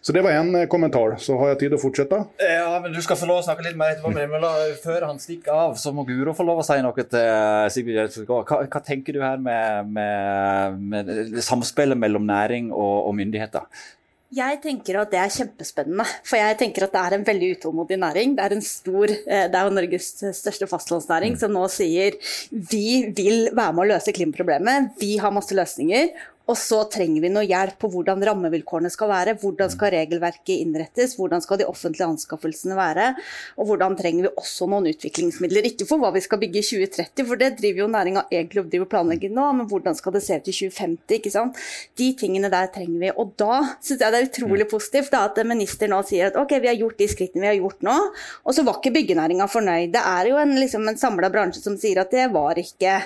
Så 0.00 0.12
det 0.12 0.22
var 0.22 0.34
en 0.36 0.54
eh, 0.54 0.66
kommentar. 0.66 1.16
Så 1.18 1.36
har 1.38 1.52
jeg 1.52 1.60
tid 1.64 1.76
å 1.76 1.80
fortsette? 1.82 2.18
Ja, 2.42 2.80
men 2.82 2.94
Du 2.94 3.00
skal 3.04 3.18
få 3.20 3.28
lov 3.30 3.42
å 3.42 3.46
snakke 3.46 3.66
litt 3.66 3.78
mer 3.78 3.94
etterpå, 3.94 4.12
men 4.14 4.42
la, 4.42 4.52
før 4.82 5.08
han 5.08 5.22
stikker 5.22 5.54
av, 5.54 5.78
så 5.80 5.94
må 5.94 6.06
Guro 6.08 6.34
få 6.36 6.46
lov 6.46 6.62
å 6.62 6.66
si 6.66 6.78
noe 6.82 7.06
til 7.06 7.72
Sigurd 7.74 8.00
Gjelsvik. 8.00 8.28
hva, 8.28 8.62
hva 8.66 8.84
tenker 8.84 9.16
du 9.16 9.22
her 9.22 9.40
med, 9.42 9.94
med, 9.94 10.78
med 10.92 11.42
samspillet 11.42 11.98
mellom 11.98 12.26
næring 12.28 12.72
og, 12.72 13.08
og 13.08 13.18
myndigheter? 13.18 13.68
Jeg 14.32 14.62
tenker 14.62 14.96
at 14.96 15.10
det 15.12 15.18
er 15.20 15.32
kjempespennende. 15.32 16.06
For 16.24 16.40
jeg 16.40 16.56
tenker 16.62 16.86
at 16.86 16.94
det 16.94 17.00
er 17.02 17.14
en 17.18 17.26
veldig 17.26 17.50
utålmodig 17.58 17.98
næring. 18.00 18.36
Det 18.38 18.44
er 18.46 18.54
en 18.56 18.64
stor, 18.64 19.12
det 19.12 19.58
er 19.58 19.66
jo 19.66 19.74
Norges 19.76 20.06
største 20.38 20.68
fastlandsnæring 20.70 21.34
mm. 21.34 21.40
som 21.42 21.52
nå 21.52 21.66
sier 21.68 22.16
vi 22.48 23.12
vil 23.12 23.50
være 23.52 23.74
med 23.76 23.84
å 23.84 23.90
løse 23.90 24.14
klimaproblemet. 24.16 24.94
Vi 25.02 25.18
har 25.20 25.34
masse 25.36 25.52
løsninger. 25.52 26.08
Og 26.50 26.58
så 26.58 26.82
trenger 26.90 27.22
vi 27.24 27.30
noe 27.32 27.46
hjelp 27.46 27.78
på 27.82 27.90
hvordan 27.92 28.22
rammevilkårene 28.26 28.90
skal 28.92 29.10
være. 29.12 29.36
Hvordan 29.42 29.70
skal 29.72 29.92
regelverket 29.94 30.54
innrettes, 30.56 31.16
hvordan 31.18 31.42
skal 31.44 31.60
de 31.60 31.68
offentlige 31.68 32.08
anskaffelsene 32.08 32.76
være. 32.78 33.12
Og 33.58 33.70
hvordan 33.70 33.96
trenger 33.98 34.26
vi 34.26 34.32
også 34.42 34.68
noen 34.70 34.90
utviklingsmidler. 34.90 35.68
Ikke 35.70 35.86
for 35.88 36.02
hva 36.02 36.12
vi 36.14 36.24
skal 36.24 36.40
bygge 36.42 36.62
i 36.62 36.66
2030, 36.66 37.26
for 37.28 37.40
det 37.40 37.52
driver 37.60 37.84
jo 37.84 37.90
næringa 37.92 38.26
egentlig 38.32 38.82
og 38.82 38.90
planlegger 38.90 39.32
nå, 39.32 39.48
men 39.58 39.68
hvordan 39.70 39.96
skal 39.98 40.16
det 40.16 40.24
se 40.26 40.38
ut 40.38 40.50
i 40.50 40.56
2050? 40.56 41.16
ikke 41.18 41.32
sant? 41.32 41.58
De 41.98 42.08
tingene 42.18 42.50
der 42.52 42.70
trenger 42.74 42.98
vi. 43.02 43.12
Og 43.20 43.34
da 43.40 43.60
syns 43.78 44.02
jeg 44.02 44.12
det 44.12 44.20
er 44.20 44.28
utrolig 44.28 44.68
positivt 44.70 45.12
da, 45.14 45.24
at 45.28 45.38
ministeren 45.46 45.94
nå 45.94 46.00
sier 46.08 46.30
at 46.30 46.38
ok, 46.40 46.56
vi 46.62 46.70
har 46.70 46.78
gjort 46.80 46.98
de 46.98 47.08
skrittene 47.10 47.44
vi 47.44 47.50
har 47.50 47.58
gjort 47.60 47.84
nå, 47.86 47.96
og 48.46 48.56
så 48.56 48.64
var 48.66 48.78
ikke 48.78 48.94
byggenæringa 48.96 49.48
fornøyd. 49.50 49.92
Det 49.94 50.02
er 50.12 50.30
jo 50.30 50.38
en, 50.40 50.54
liksom, 50.58 50.86
en 50.88 50.98
samla 51.00 51.30
bransje 51.32 51.62
som 51.62 51.76
sier 51.80 52.02
at 52.02 52.12
det 52.14 52.28
var 52.32 52.58
ikke 52.60 52.98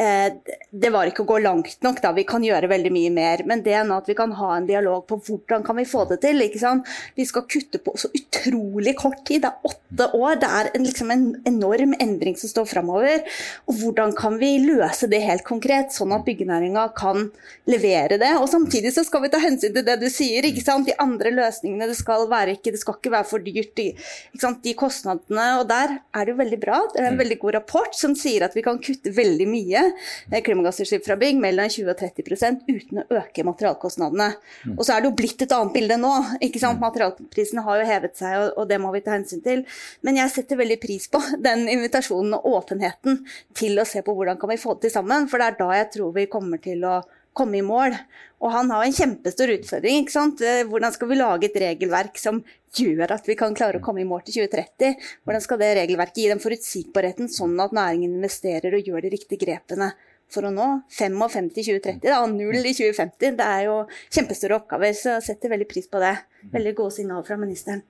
eh, 0.00 0.28
det 0.70 0.92
var 0.94 1.10
ikke 1.10 1.24
å 1.24 1.28
gå 1.28 1.38
langt 1.44 1.80
nok. 1.84 2.00
da, 2.02 2.12
Vi 2.16 2.24
kan 2.28 2.44
gjøre 2.44 2.70
veldig 2.70 2.79
veldig 2.80 2.92
mye 2.94 3.12
mer. 3.14 3.44
Men 3.48 3.62
det 3.64 3.74
er 3.76 3.90
at 3.90 4.08
vi 4.08 4.16
kan 4.16 4.32
ha 4.38 4.50
en 4.56 4.68
dialog 4.68 5.04
på 5.08 5.18
hvordan 5.26 5.64
kan 5.66 5.78
vi 5.78 5.86
få 5.88 6.06
det 6.10 6.20
til. 6.24 6.40
ikke 6.40 6.60
sant? 6.60 6.88
Vi 7.16 7.26
skal 7.28 7.46
kutte 7.50 7.80
på 7.82 7.94
så 7.98 8.10
utrolig 8.16 8.96
kort 8.98 9.24
tid. 9.28 9.44
Det 9.44 9.50
er 9.50 9.70
åtte 9.70 10.08
år. 10.16 10.38
Det 10.40 10.50
er 10.60 10.70
en, 10.74 10.86
liksom 10.86 11.10
en 11.10 11.26
enorm 11.48 11.94
endring 12.00 12.36
som 12.38 12.50
står 12.52 12.68
framover. 12.70 13.24
Og 13.68 13.80
hvordan 13.80 14.14
kan 14.16 14.38
vi 14.40 14.52
løse 14.64 15.08
det 15.10 15.22
helt 15.24 15.44
konkret, 15.48 15.92
sånn 15.94 16.14
at 16.16 16.24
byggenæringa 16.26 16.88
kan 16.96 17.28
levere 17.70 18.18
det. 18.20 18.32
Og 18.40 18.48
samtidig 18.50 18.94
så 18.94 19.04
skal 19.06 19.24
vi 19.24 19.32
ta 19.32 19.40
hensyn 19.42 19.74
til 19.74 19.86
det 19.86 19.98
du 20.00 20.08
sier. 20.12 20.46
ikke 20.46 20.64
sant? 20.64 20.88
De 20.88 20.96
andre 21.02 21.32
løsningene 21.34 21.90
det 21.90 21.98
skal 21.98 22.28
være 22.30 22.56
ikke, 22.56 22.74
det 22.74 22.82
skal 22.82 22.98
ikke 22.98 23.14
være 23.16 23.30
for 23.30 23.44
dyrt. 23.44 23.84
ikke 23.84 24.42
sant? 24.42 24.62
De 24.64 24.76
kostnadene. 24.78 25.48
Og 25.60 25.66
der 25.70 25.98
er 26.00 26.24
det 26.24 26.34
jo 26.34 26.40
veldig 26.40 26.60
bra. 26.62 26.80
Det 26.94 27.02
er 27.02 27.10
en 27.10 27.20
veldig 27.20 27.40
god 27.42 27.58
rapport 27.60 27.96
som 27.96 28.16
sier 28.18 28.46
at 28.46 28.56
vi 28.56 28.64
kan 28.64 28.80
kutte 28.82 29.12
veldig 29.14 29.46
mye 29.50 29.86
klimagassutslipp 30.30 31.04
fra 31.06 31.16
bygg, 31.20 31.38
mellom 31.40 31.68
20 31.70 31.90
og 31.90 31.98
30 32.00 32.69
uten 32.76 33.02
å 33.02 33.06
øke 33.20 33.44
materialkostnadene. 33.46 34.30
Mm. 34.64 34.74
Og 34.76 34.82
så 34.84 34.94
er 34.94 35.02
det 35.02 35.10
jo 35.10 35.18
blitt 35.18 35.44
et 35.44 35.54
annet 35.56 35.76
bilde 35.76 35.98
nå. 36.00 36.12
ikke 36.40 36.62
sant? 36.62 36.80
Mm. 36.80 36.86
Materialprisene 36.86 37.64
har 37.66 37.80
jo 37.80 37.88
hevet 37.90 38.18
seg, 38.20 38.36
og, 38.38 38.50
og, 38.56 38.68
det 38.70 38.80
må 38.82 38.92
vi 38.94 39.04
ta 39.06 39.14
hensyn 39.16 39.44
til. 39.44 39.64
Men 40.06 40.20
jeg 40.22 40.34
setter 40.34 40.60
veldig 40.60 40.80
pris 40.82 41.08
på 41.12 41.22
den 41.48 41.66
invitasjonen 41.72 42.38
og 42.38 42.50
åpenheten 42.60 43.22
til 43.58 43.80
å 43.80 43.88
se 43.88 44.04
på 44.06 44.16
hvordan 44.16 44.40
kan 44.40 44.52
vi 44.52 44.60
få 44.60 44.76
det 44.76 44.88
til 44.88 44.98
sammen. 44.98 45.28
For 45.30 45.42
det 45.42 45.50
er 45.50 45.62
da 45.62 45.72
jeg 45.80 45.90
tror 45.96 46.14
vi 46.16 46.30
kommer 46.30 46.62
til 46.62 46.86
å 46.88 47.00
komme 47.36 47.60
i 47.60 47.64
mål. 47.64 47.94
Og 48.40 48.52
han 48.54 48.70
har 48.72 48.84
en 48.84 48.94
kjempestor 48.96 49.52
utfordring. 49.54 50.02
ikke 50.02 50.14
sant? 50.14 50.40
Eh, 50.40 50.64
hvordan 50.68 50.94
skal 50.94 51.10
vi 51.10 51.18
lage 51.20 51.48
et 51.48 51.58
regelverk 51.60 52.18
som 52.18 52.40
gjør 52.76 53.16
at 53.16 53.26
vi 53.28 53.36
kan 53.38 53.54
klare 53.56 53.80
å 53.80 53.84
komme 53.84 54.02
i 54.02 54.08
mål 54.08 54.24
til 54.26 54.40
2030? 54.40 54.96
Hvordan 55.24 55.44
skal 55.44 55.60
det 55.60 55.74
regelverket 55.80 56.22
gi 56.22 56.28
den 56.30 56.42
forutsigbarheten, 56.42 57.28
sånn 57.32 57.58
at 57.60 57.74
næringen 57.76 58.16
investerer 58.16 58.76
og 58.76 58.88
gjør 58.88 59.06
de 59.06 59.12
riktige 59.16 59.44
grepene? 59.44 59.92
For 60.32 60.46
å 60.46 60.52
nå 60.54 60.68
55 60.96 61.50
i 61.50 61.64
2030 61.68 62.02
da, 62.06 62.20
og 62.22 62.34
null 62.34 62.60
i 62.60 62.74
2050. 62.74 63.38
Det 63.38 63.46
er 63.46 63.68
jo 63.68 63.78
kjempestore 64.08 64.58
oppgaver, 64.60 64.96
så 64.96 65.16
jeg 65.18 65.28
setter 65.30 65.54
veldig 65.54 65.68
pris 65.70 65.88
på 65.90 66.02
det. 66.02 66.16
Veldig 66.52 66.74
gode 66.78 66.96
signaler 66.98 67.26
fra 67.26 67.38
ministeren. 67.40 67.82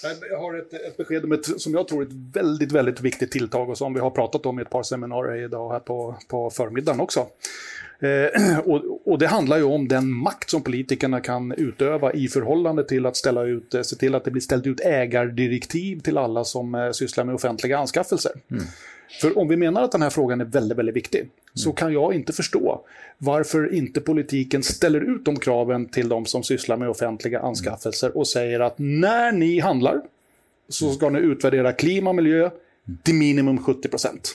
Jeg 0.00 0.38
har 0.40 0.54
et, 0.56 0.72
et 0.78 0.96
beskjed 0.96 1.26
om 1.28 1.34
et, 1.36 1.48
som 1.60 1.74
jeg 1.76 1.88
tror 1.88 2.04
er 2.04 2.08
et 2.08 2.14
veldig, 2.36 2.68
veldig 2.72 2.94
viktig 3.04 3.28
tiltak, 3.32 3.68
og 3.68 3.76
som 3.76 3.92
vi 3.92 4.00
har 4.00 4.14
pratet 4.16 4.46
om 4.48 4.56
i 4.56 4.64
et 4.64 4.72
par 4.72 4.86
seminarer 4.88 5.44
i 5.44 5.50
dag 5.52 5.74
her 5.74 5.84
på, 5.84 5.98
på 6.30 6.46
formiddagen 6.56 7.04
også. 7.04 7.26
Eh, 8.00 8.58
og, 8.70 8.86
og, 9.04 9.18
det 9.20 9.28
handler 9.28 9.60
jo 9.60 9.74
om 9.76 9.84
den 9.88 10.08
makt 10.24 10.54
som 10.54 10.64
politikerne 10.64 11.20
kan 11.24 11.52
utøve 11.52 12.14
i 12.16 12.28
forhold 12.32 12.80
til 12.88 13.10
å 13.10 13.44
ut, 13.44 13.76
se 13.84 13.98
til 14.00 14.16
at 14.16 14.24
det 14.24 14.32
blir 14.36 14.44
stelt 14.44 14.70
ut 14.70 14.80
eierdirektiv 14.80 16.00
til 16.06 16.20
alle 16.20 16.46
som 16.48 16.72
eh, 16.74 16.90
sysler 16.96 17.28
med 17.28 17.36
offentlige 17.36 17.84
anskaffelser. 17.84 18.40
Mm. 18.48 18.64
För 19.20 19.38
om 19.38 19.48
vi 19.48 19.56
menar 19.56 19.82
att 19.82 19.92
den 19.92 20.02
här 20.02 20.10
frågan 20.10 20.40
är 20.40 20.44
väldigt, 20.44 20.78
väldigt 20.78 20.96
viktig, 20.96 21.30
så 21.54 21.72
kan 21.72 21.92
jag 21.92 22.14
inte 22.14 22.32
förstå 22.32 22.80
varför 23.18 23.74
inte 23.74 24.00
politiken 24.00 24.62
ställer 24.62 25.00
ut 25.00 25.24
de 25.24 25.36
kraven 25.36 25.88
till 25.88 26.08
de 26.08 26.26
som 26.26 26.42
sysslar 26.42 26.76
med 26.76 26.88
offentliga 26.88 27.40
anskaffelser 27.40 28.16
och 28.16 28.28
säger 28.28 28.60
att 28.60 28.74
när 28.78 29.32
ni 29.32 29.60
handlar 29.60 30.00
så 30.68 30.92
ska 30.92 31.08
ni 31.08 31.18
utvärdera 31.18 31.72
klima 31.72 32.10
och 32.10 32.16
miljö 32.16 32.50
till 33.02 33.14
minimum 33.14 33.58
70 33.58 33.88
procent. 33.88 34.34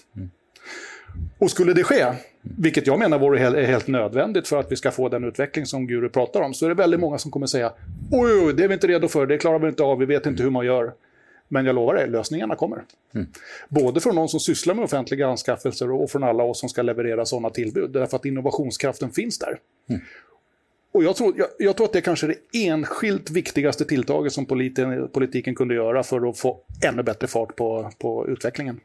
Och 1.37 1.51
skulle 1.51 1.73
det 1.73 1.83
ske, 1.83 2.05
vilket 2.41 2.87
jag 2.87 2.99
menar 2.99 3.19
vore 3.19 3.39
helt, 3.39 3.55
är 3.55 3.63
helt 3.63 3.87
nödvändigt 3.87 4.47
för 4.47 4.59
att 4.59 4.71
vi 4.71 4.75
ska 4.75 4.91
få 4.91 5.09
den 5.09 5.23
utveckling 5.23 5.65
som 5.65 5.87
Guru 5.87 6.09
pratar 6.09 6.41
om, 6.41 6.53
så 6.53 6.65
är 6.65 6.69
det 6.69 6.75
väldigt 6.75 6.99
många 6.99 7.17
som 7.17 7.31
kommer 7.31 7.47
säga 7.47 7.73
oj, 8.11 8.31
oj, 8.45 8.53
det 8.53 8.63
är 8.63 8.67
vi 8.67 8.73
inte 8.73 8.87
redo 8.87 9.07
för, 9.07 9.25
det 9.25 9.37
klarar 9.37 9.59
vi 9.59 9.67
inte 9.67 9.83
av, 9.83 9.99
vi 9.99 10.05
vet 10.05 10.25
inte 10.25 10.43
hur 10.43 10.49
man 10.49 10.65
gör. 10.65 10.93
Men 11.47 11.65
jag 11.65 11.75
lovar 11.75 11.93
dig, 11.95 12.07
lösningarna 12.07 12.55
kommer. 12.55 12.83
Både 13.69 13.99
från 14.01 14.15
någon 14.15 14.29
som 14.29 14.39
sysslar 14.39 14.73
med 14.73 14.83
offentliga 14.83 15.27
anskaffelser 15.27 15.91
och 15.91 16.09
från 16.11 16.23
alla 16.23 16.43
oss 16.43 16.59
som 16.59 16.69
ska 16.69 16.81
leverera 16.81 17.25
sådana 17.25 17.49
tillbud. 17.49 17.91
Därför 17.91 18.17
att 18.17 18.25
innovationskraften 18.25 19.11
finns 19.11 19.39
där. 19.39 19.59
Och 20.91 21.03
jag 21.03 21.15
tror, 21.15 21.33
jag, 21.37 21.47
jag 21.59 21.75
tror 21.75 21.85
att 21.87 21.93
det 21.93 22.01
kanske 22.01 22.25
är 22.25 22.35
det 22.51 22.67
enskilt 22.67 23.29
viktigaste 23.29 23.85
tilltaget 23.85 24.33
som 24.33 24.45
politi- 24.45 25.07
politiken 25.07 25.55
kunde 25.55 25.75
göra 25.75 26.03
för 26.03 26.29
att 26.29 26.37
få 26.37 26.57
ännu 26.85 27.03
bättre 27.03 27.27
fart 27.27 27.55
på, 27.55 27.91
på 27.99 28.27
utvecklingen. 28.27 28.79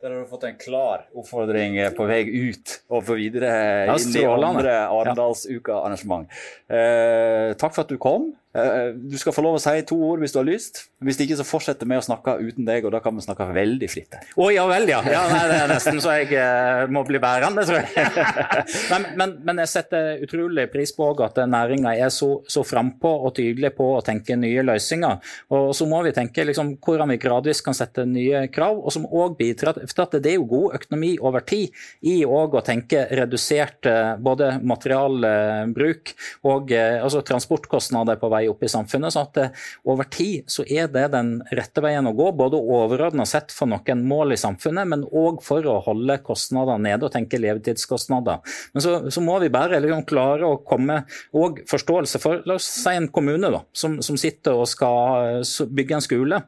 Der 0.00 0.10
har 0.10 0.20
du 0.20 0.26
fått 0.26 0.44
en 0.44 0.54
klar 0.54 1.08
oppfordring 1.14 1.90
på 1.96 2.04
vei 2.04 2.20
ut 2.48 2.82
og 2.92 3.00
for 3.06 3.16
videre 3.16 3.48
inn 3.96 4.12
i 4.20 4.24
andre 4.28 4.74
Arendalsuka-arrangement. 4.92 6.28
Eh, 6.68 7.54
takk 7.56 7.74
for 7.74 7.80
at 7.86 7.88
du 7.88 7.96
kom. 7.98 8.34
Eh, 8.56 8.94
du 8.96 9.16
skal 9.20 9.34
få 9.36 9.44
lov 9.44 9.58
å 9.58 9.62
si 9.62 9.82
to 9.88 9.98
ord 10.08 10.22
hvis 10.22 10.32
du 10.32 10.40
har 10.40 10.48
lyst. 10.48 10.86
Hvis 11.04 11.18
ikke 11.20 11.36
så 11.36 11.44
fortsetter 11.46 11.88
vi 11.88 11.98
å 11.98 12.04
snakke 12.04 12.38
uten 12.40 12.64
deg, 12.68 12.86
og 12.88 12.94
da 12.94 13.02
kan 13.04 13.16
vi 13.16 13.24
snakke 13.24 13.48
veldig 13.52 13.88
flitt. 13.92 14.16
Å 14.16 14.46
Å 14.46 14.52
ja 14.54 14.64
vel, 14.70 14.88
ja. 14.88 15.00
ja 15.10 15.24
nei, 15.28 15.42
det 15.50 15.58
er 15.58 15.72
nesten 15.72 16.00
så 16.02 16.14
jeg 16.16 16.30
eh, 16.38 16.86
må 16.92 17.02
bli 17.06 17.20
værende, 17.22 17.64
tror 17.68 17.82
jeg. 17.82 18.26
men, 18.92 19.06
men, 19.18 19.34
men 19.46 19.62
jeg 19.64 19.72
setter 19.74 20.22
utrolig 20.24 20.68
pris 20.72 20.94
på 20.96 21.10
at 21.26 21.40
næringa 21.50 21.96
er 21.98 22.12
så, 22.14 22.30
så 22.48 22.64
frampå 22.66 23.10
og 23.26 23.34
tydelig 23.36 23.72
på 23.76 23.90
å 23.96 24.02
tenke 24.06 24.38
nye 24.38 24.64
løsninger. 24.64 25.34
Og 25.56 25.72
så 25.76 25.88
må 25.90 26.00
vi 26.06 26.14
tenke 26.16 26.46
liksom, 26.46 26.76
hvordan 26.82 27.12
vi 27.12 27.20
gradvis 27.20 27.62
kan 27.66 27.76
sette 27.76 28.06
nye 28.08 28.46
krav, 28.54 28.80
og 28.80 28.94
som 28.94 29.06
òg 29.06 29.36
bidrar 29.40 29.76
til 29.82 30.04
at 30.06 30.16
det 30.22 30.32
er 30.32 30.38
jo 30.38 30.48
god 30.48 30.78
økonomi 30.80 31.12
over 31.20 31.44
tid 31.46 31.74
i 32.06 32.20
å 32.24 32.46
tenke 32.64 33.04
redusert 33.18 33.88
eh, 33.90 34.14
både 34.22 34.56
materialbruk 34.64 36.14
og 36.48 36.72
eh, 36.74 37.02
altså 37.02 37.22
transportkostnader 37.26 38.20
på 38.20 38.30
vei 38.32 38.45
opp 38.50 38.64
i 38.64 38.70
samfunnet. 38.70 39.14
så 39.14 39.24
at 39.26 39.40
eh, 39.42 39.64
over 39.88 40.08
tid 40.12 40.46
så 40.50 40.64
er 40.66 40.90
det 40.92 41.06
den 41.14 41.36
rette 41.56 41.82
veien 41.84 42.06
å 42.06 42.14
gå, 42.16 42.30
både 42.36 42.60
overordnet 42.60 43.30
sett 43.30 43.54
for 43.54 43.70
noen 43.70 44.04
mål 44.06 44.36
i 44.36 44.40
samfunnet, 44.40 44.88
men 44.88 45.04
òg 45.06 45.42
for 45.46 45.66
å 45.66 45.78
holde 45.86 46.18
kostnader 46.26 46.80
nede 46.82 47.08
og 47.08 47.14
tenke 47.14 47.40
levetidskostnader. 47.42 48.42
Men 48.74 48.84
så, 48.84 48.96
så 49.10 49.24
må 49.24 49.38
vi 49.42 49.52
bare 49.52 49.80
liksom 49.82 50.06
klare 50.08 50.48
å 50.48 50.60
komme 50.66 51.02
og 51.36 51.62
forståelse 51.68 52.22
for 52.22 52.46
la 52.46 52.58
oss 52.58 52.68
si 52.82 52.94
en 52.96 53.10
kommune 53.12 53.50
da, 53.52 53.62
som, 53.76 54.00
som 54.04 54.18
sitter 54.20 54.56
og 54.56 54.68
skal 54.70 55.40
eh, 55.40 55.68
bygge 55.76 55.98
en 55.98 56.04
skole. 56.04 56.42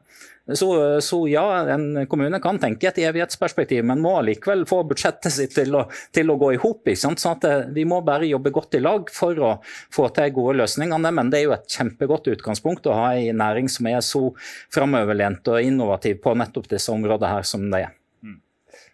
Så, 0.53 1.01
så, 1.01 1.27
ja, 1.29 1.43
en 1.73 2.07
kommune 2.09 2.39
kan 2.41 2.59
tenke 2.61 2.89
et 2.89 2.97
evighetsperspektiv, 3.03 3.83
men 3.85 4.01
må 4.01 4.15
likevel 4.25 4.65
få 4.69 4.81
budsjettet 4.89 5.33
sitt 5.35 5.53
til 5.57 5.75
å, 5.77 5.83
til 6.15 6.31
å 6.31 6.37
gå 6.41 6.53
i 6.55 6.61
hop. 6.63 6.89
Sånn 6.97 7.17
eh, 7.45 7.67
vi 7.75 7.85
må 7.89 8.01
bare 8.05 8.29
jobbe 8.29 8.53
godt 8.55 8.79
i 8.79 8.83
lag 8.83 9.11
for 9.13 9.37
å 9.45 9.51
få 9.93 10.09
til 10.15 10.33
gode 10.33 10.57
løsninger. 10.63 11.05
Men 11.09 11.29
det 11.29 11.41
er 11.41 11.47
jo 11.49 11.55
et 11.57 11.77
kjempegodt 11.77 12.31
utgangspunkt 12.33 12.89
å 12.89 12.97
ha 12.97 13.13
en 13.19 13.41
næring 13.43 13.69
som 13.69 13.91
er 13.91 14.01
så 14.05 14.29
framoverlent 14.73 15.53
og 15.53 15.61
innovativ 15.61 16.21
på 16.23 16.35
nettopp 16.39 16.71
disse 16.73 16.93
områdene 16.93 17.35
her 17.37 17.47
som 17.47 17.69
det 17.69 17.85
er. 17.85 17.98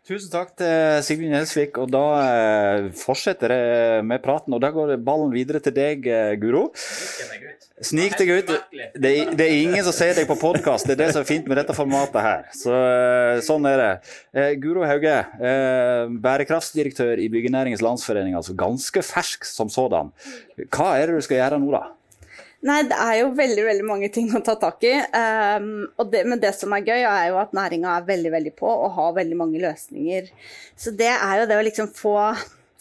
Tusen 0.06 0.30
takk 0.30 0.52
til 0.54 1.00
Sigvind 1.02 1.34
Gjelsvik. 1.34 1.80
Og 1.82 1.90
da 1.90 2.04
eh, 2.22 2.90
fortsetter 2.94 3.50
jeg 3.56 4.04
med 4.06 4.22
praten. 4.22 4.54
Og 4.54 4.62
da 4.62 4.70
går 4.70 4.94
ballen 5.02 5.32
videre 5.34 5.58
til 5.66 5.74
deg, 5.74 6.06
eh, 6.06 6.36
Guro. 6.38 6.68
Snik 7.82 8.14
deg 8.20 8.30
ut. 8.30 8.52
Det 8.94 9.14
det 9.34 9.48
er 9.48 9.56
ingen 9.64 9.82
som 9.84 9.96
ser 9.98 10.14
deg 10.14 10.30
på 10.30 10.38
podkast. 10.38 10.86
Det 10.86 10.94
er 10.94 11.02
det 11.02 11.10
som 11.16 11.24
er 11.24 11.28
fint 11.32 11.50
med 11.50 11.58
dette 11.58 11.74
formatet 11.74 12.22
her. 12.22 12.46
Så, 12.54 12.70
eh, 12.70 13.42
sånn 13.50 13.66
er 13.66 13.82
det. 13.82 13.90
Eh, 14.38 14.54
Guro 14.62 14.86
Hauge, 14.86 15.18
eh, 15.42 16.06
bærekraftsdirektør 16.22 17.18
i 17.18 17.28
Byggenæringens 17.34 17.82
Landsforening, 17.82 18.38
altså 18.38 18.54
ganske 18.54 19.02
fersk 19.02 19.44
som 19.44 19.74
sådan. 19.74 20.14
Hva 20.70 21.02
er 21.02 21.08
det 21.08 21.18
du 21.18 21.22
skal 21.26 21.42
gjøre 21.42 21.60
nå, 21.66 21.72
da? 21.74 21.88
Nei, 22.66 22.80
det 22.90 22.98
er 22.98 23.20
jo 23.20 23.30
veldig 23.38 23.64
veldig 23.68 23.86
mange 23.86 24.10
ting 24.14 24.32
å 24.34 24.42
ta 24.46 24.56
tak 24.58 24.82
i. 24.88 24.96
Um, 25.14 25.86
det, 26.10 26.24
men 26.26 26.42
det 26.42 26.56
som 26.58 26.74
er 26.74 26.88
gøy, 26.88 27.04
er 27.06 27.28
jo 27.30 27.40
at 27.42 27.54
næringa 27.54 27.94
er 27.94 28.08
veldig 28.08 28.32
veldig 28.34 28.54
på 28.58 28.70
og 28.72 28.96
har 28.98 29.18
veldig 29.20 29.38
mange 29.38 29.62
løsninger. 29.62 30.32
Så 30.74 30.96
det 30.98 31.12
er 31.14 31.42
jo 31.42 31.50
det 31.52 31.60
å 31.60 31.66
liksom 31.68 31.92
få 31.94 32.16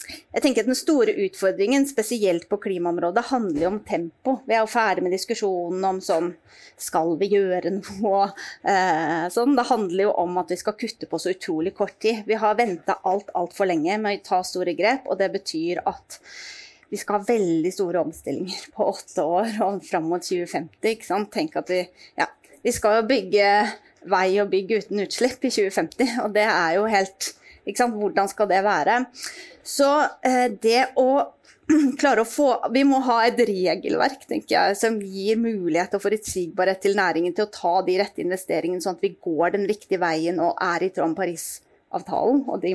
jeg 0.05 0.43
tenker 0.43 0.61
at 0.61 0.69
Den 0.69 0.77
store 0.77 1.13
utfordringen, 1.25 1.85
spesielt 1.89 2.43
på 2.49 2.59
klimaområdet, 2.61 3.23
handler 3.31 3.63
jo 3.63 3.71
om 3.71 3.79
tempo. 3.87 4.35
Vi 4.45 4.53
er 4.53 4.61
jo 4.61 4.69
ferdig 4.69 5.05
med 5.05 5.15
diskusjonen 5.15 5.87
om 5.89 6.01
sånn 6.03 6.33
Skal 6.81 7.15
vi 7.21 7.31
gjøre 7.31 7.71
noe? 7.77 8.27
Eh, 8.61 9.25
sånn. 9.33 9.55
Det 9.57 9.65
handler 9.69 10.07
jo 10.07 10.11
om 10.25 10.37
at 10.41 10.51
vi 10.51 10.59
skal 10.59 10.77
kutte 10.77 11.09
på 11.09 11.19
så 11.21 11.33
utrolig 11.33 11.73
kort 11.77 11.97
tid. 12.03 12.21
Vi 12.27 12.37
har 12.41 12.57
venta 12.59 12.99
alt 13.07 13.31
altfor 13.33 13.69
lenge 13.71 13.97
med 14.01 14.21
å 14.21 14.27
ta 14.29 14.43
store 14.45 14.75
grep, 14.77 15.09
og 15.09 15.17
det 15.21 15.31
betyr 15.37 15.81
at 15.87 16.19
vi 16.91 16.99
skal 17.01 17.19
ha 17.19 17.27
veldig 17.27 17.71
store 17.73 18.03
omstillinger 18.05 18.67
på 18.75 18.89
åtte 18.91 19.25
år 19.25 19.57
og 19.65 19.81
fram 19.85 20.09
mot 20.11 20.23
2050. 20.23 20.91
ikke 20.91 21.07
sant? 21.07 21.31
Tenk 21.33 21.57
at 21.59 21.71
vi, 21.73 21.81
ja, 22.19 22.29
vi 22.65 22.73
skal 22.75 22.99
jo 22.99 23.07
bygge 23.09 23.49
vei 24.09 24.27
og 24.41 24.51
bygg 24.51 24.75
uten 24.79 25.01
utslipp 25.05 25.45
i 25.47 25.53
2050, 25.53 26.19
og 26.25 26.35
det 26.35 26.45
er 26.45 26.75
jo 26.77 26.85
helt 26.89 27.31
ikke 27.65 27.81
sant? 27.81 27.97
Hvordan 27.97 28.29
skal 28.29 28.49
det 28.51 28.61
være? 28.65 28.99
Så 29.65 29.89
eh, 30.25 30.51
det 30.61 30.91
å 31.01 31.09
klare 31.99 32.21
å 32.21 32.29
få 32.29 32.51
Vi 32.75 32.83
må 32.85 32.99
ha 33.07 33.23
et 33.25 33.39
regelverk 33.41 34.27
tenker 34.29 34.53
jeg, 34.53 34.77
som 34.77 34.99
gir 35.01 35.39
mulighet 35.41 35.95
og 35.97 36.03
forutsigbarhet 36.03 36.83
til 36.83 36.97
næringen 36.99 37.33
til 37.33 37.47
å 37.47 37.53
ta 37.53 37.79
de 37.87 37.97
rette 38.01 38.21
investeringene, 38.21 38.83
sånn 38.83 38.99
at 38.99 39.05
vi 39.05 39.15
går 39.17 39.55
den 39.57 39.65
riktige 39.69 40.01
veien 40.03 40.37
og 40.43 40.53
er 40.61 40.85
i 40.85 40.91
tråd 40.93 41.15
med 41.15 41.21
Parisavtalen 41.95 42.43
og 42.49 42.61
de, 42.61 42.73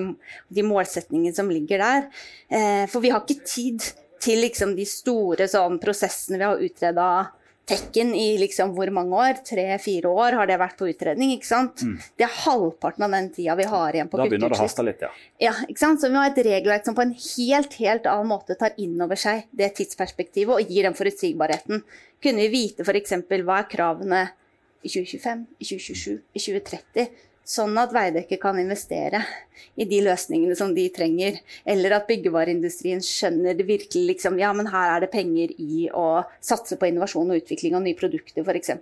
de 0.49 0.62
målsetningene 0.67 1.35
som 1.35 1.50
ligger 1.50 1.79
der. 1.79 2.09
Eh, 2.49 2.87
for 2.91 3.00
vi 3.00 3.11
har 3.11 3.25
ikke 3.25 3.45
tid 3.45 3.93
til 4.21 4.43
liksom, 4.45 4.77
de 4.77 4.87
store 4.89 5.49
sånn, 5.49 5.79
prosessene 5.81 6.41
vi 6.41 6.49
har 6.49 6.65
utreda 6.65 7.11
Tekken 7.71 8.17
i 8.19 8.33
liksom, 8.41 8.73
hvor 8.75 8.91
mange 8.91 9.15
år? 9.15 9.37
Tre-fire 9.47 10.11
år 10.11 10.35
har 10.41 10.49
det 10.50 10.57
vært 10.59 10.75
på 10.81 10.89
utredning. 10.91 11.37
ikke 11.37 11.47
sant? 11.47 11.85
Det 12.19 12.25
er 12.27 12.33
halvparten 12.43 13.05
av 13.07 13.12
den 13.15 13.29
tida 13.31 13.55
vi 13.55 13.67
har 13.71 13.95
igjen 13.95 14.11
på 14.11 14.19
Da 14.19 14.27
begynner 14.27 14.50
det 14.50 14.59
å 14.59 14.65
haste 14.65 14.83
litt, 14.83 15.05
ja. 15.05 15.11
Ja, 15.39 15.53
ikke 15.69 15.79
sant? 15.79 16.00
Så 16.03 16.11
vi 16.11 16.17
må 16.17 16.25
ha 16.25 16.33
et 16.33 16.41
regelverk 16.43 16.89
som 16.89 16.97
på 16.99 17.05
en 17.05 17.15
helt 17.15 17.77
helt 17.79 18.09
annen 18.11 18.27
måte 18.33 18.59
tar 18.59 18.75
inn 18.83 18.99
over 18.99 19.21
seg 19.21 19.47
det 19.55 19.71
tidsperspektivet 19.79 20.50
og 20.50 20.73
gir 20.73 20.89
den 20.89 20.99
forutsigbarheten. 20.99 21.85
Kunne 22.19 22.49
vi 22.49 22.50
vite 22.57 22.83
f.eks. 22.83 23.15
hva 23.31 23.61
er 23.61 23.71
kravene 23.71 24.25
i 24.83 24.91
2025, 24.91 25.47
i 25.61 25.71
2027, 25.71 26.19
i 26.19 26.43
2030? 26.49 27.29
Sånn 27.50 27.75
at 27.83 27.90
Veidekke 27.90 28.37
kan 28.38 28.59
investere 28.62 29.25
i 29.75 29.87
de 29.88 29.99
løsningene 30.07 30.54
som 30.59 30.71
de 30.76 30.85
trenger. 30.95 31.40
Eller 31.66 31.97
at 31.97 32.07
byggevareindustrien 32.07 33.02
skjønner 33.02 33.57
det 33.59 33.66
virkelig 33.66 34.04
liksom, 34.12 34.38
ja, 34.38 34.52
men 34.54 34.71
her 34.71 34.95
er 34.95 35.04
det 35.04 35.11
penger 35.11 35.54
i 35.59 35.88
å 35.90 36.23
satse 36.38 36.78
på 36.78 36.90
innovasjon 36.90 37.33
og 37.33 37.42
utvikling 37.42 37.75
av 37.75 37.83
nye 37.83 37.99
produkter 37.99 38.47
f.eks. 38.47 38.75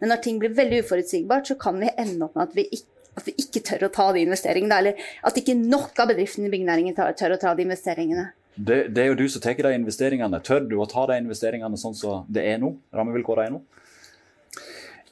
Men 0.00 0.12
når 0.12 0.22
ting 0.24 0.40
blir 0.40 0.56
veldig 0.56 0.80
uforutsigbart, 0.86 1.50
så 1.52 1.58
kan 1.60 1.76
vi 1.82 1.92
ende 1.92 2.24
opp 2.24 2.38
med 2.38 2.48
at 2.48 2.56
vi 2.56 2.68
ikke 2.78 2.92
at 3.16 3.24
vi 3.24 3.32
ikke 3.40 3.62
tør 3.64 3.86
å 3.86 3.92
ta 3.96 4.10
de 4.12 4.26
investeringene, 4.26 4.76
eller 4.76 5.06
at 5.24 5.38
ikke 5.40 5.54
nok 5.56 5.96
av 6.02 6.10
bedriftene 6.10 6.50
i 6.50 6.52
byggenæringen 6.52 6.96
tør, 6.96 7.32
å 7.32 7.38
ta 7.40 7.54
de 7.56 7.64
investeringene. 7.64 8.26
Det, 8.56 8.76
det 8.92 9.02
er 9.02 9.08
jo 9.08 9.16
du 9.16 9.24
som 9.32 9.40
tar 9.40 9.56
de 9.56 9.72
investeringene. 9.72 10.40
Tør 10.44 10.66
du 10.68 10.76
å 10.80 10.88
ta 10.88 11.06
de 11.08 11.16
investeringene 11.22 11.80
sånn 11.80 11.96
som 11.96 12.28
det 12.28 12.44
er 12.48 12.60
nå? 12.60 12.74
Rammevilkårene 12.92 13.48
er 13.48 13.54
nå? 13.56 13.62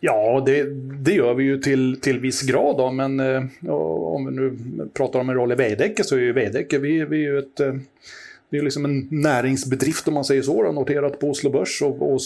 Ja, 0.07 0.43
det, 0.47 0.67
det 1.03 1.13
gör 1.13 1.35
vi 1.35 1.45
ju 1.45 1.59
till, 1.59 2.01
till 2.01 2.21
viss 2.21 2.43
grad. 2.43 2.77
Då, 2.77 2.91
men 2.91 3.21
eh, 3.21 3.43
om 3.71 4.27
vi 4.27 4.33
nu 4.33 4.59
pratar 4.95 5.21
om 5.21 5.29
en 5.29 5.35
roll 5.35 5.53
i 5.53 5.55
Veidekke 5.55 6.05
så 6.05 6.17
är 6.17 6.21
ju 6.21 6.33
Veidekke 6.33 6.79
vi, 6.79 7.05
vi 7.05 7.27
är 7.27 7.39
ett, 7.39 7.61
eh, 7.61 7.75
det 8.51 8.59
är 8.59 8.63
liksom 8.63 8.85
en 8.85 9.09
näringsbedrift 9.11 10.09
om 10.09 10.15
man 10.15 10.25
säger 10.25 10.43
så, 10.43 10.63
då, 10.63 10.73
noterat 10.73 11.19
på 11.19 11.31
Oslo 11.31 11.51
Börs. 11.51 11.83
Och, 11.83 12.15
och 12.15 12.21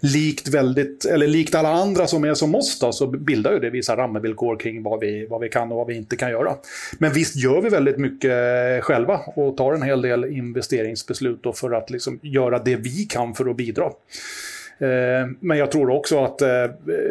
likt, 0.00 0.48
väldigt, 0.48 1.04
eller 1.04 1.26
likt 1.26 1.54
alla 1.54 1.72
andra 1.72 2.06
som 2.06 2.24
är 2.24 2.34
som 2.34 2.54
oss 2.54 2.78
då, 2.78 2.92
så 2.92 3.06
bildar 3.06 3.52
ju 3.52 3.58
det 3.58 3.70
vissa 3.70 3.96
ramvillkor 3.96 4.56
kring 4.56 4.82
vad 4.82 5.00
vi, 5.00 5.26
vad 5.26 5.40
vi 5.40 5.48
kan 5.48 5.72
och 5.72 5.78
vad 5.78 5.86
vi 5.86 5.94
inte 5.94 6.16
kan 6.16 6.30
göra. 6.30 6.54
Men 6.98 7.12
visst 7.12 7.36
gör 7.36 7.60
vi 7.60 7.68
väldigt 7.68 7.98
mycket 7.98 8.34
själva 8.84 9.20
och 9.36 9.56
tar 9.56 9.72
en 9.72 9.82
hel 9.82 10.02
del 10.02 10.24
investeringsbeslut 10.24 11.40
för 11.54 11.70
att 11.70 11.90
liksom 11.90 12.18
göra 12.22 12.58
det 12.58 12.76
vi 12.76 13.04
kan 13.04 13.34
för 13.34 13.50
att 13.50 13.56
bidra. 13.56 13.90
Eh, 14.84 15.28
Men 15.40 15.58
jag 15.58 15.70
tror 15.70 15.90
också 15.90 16.24
att 16.24 16.42
eh, 16.42 16.48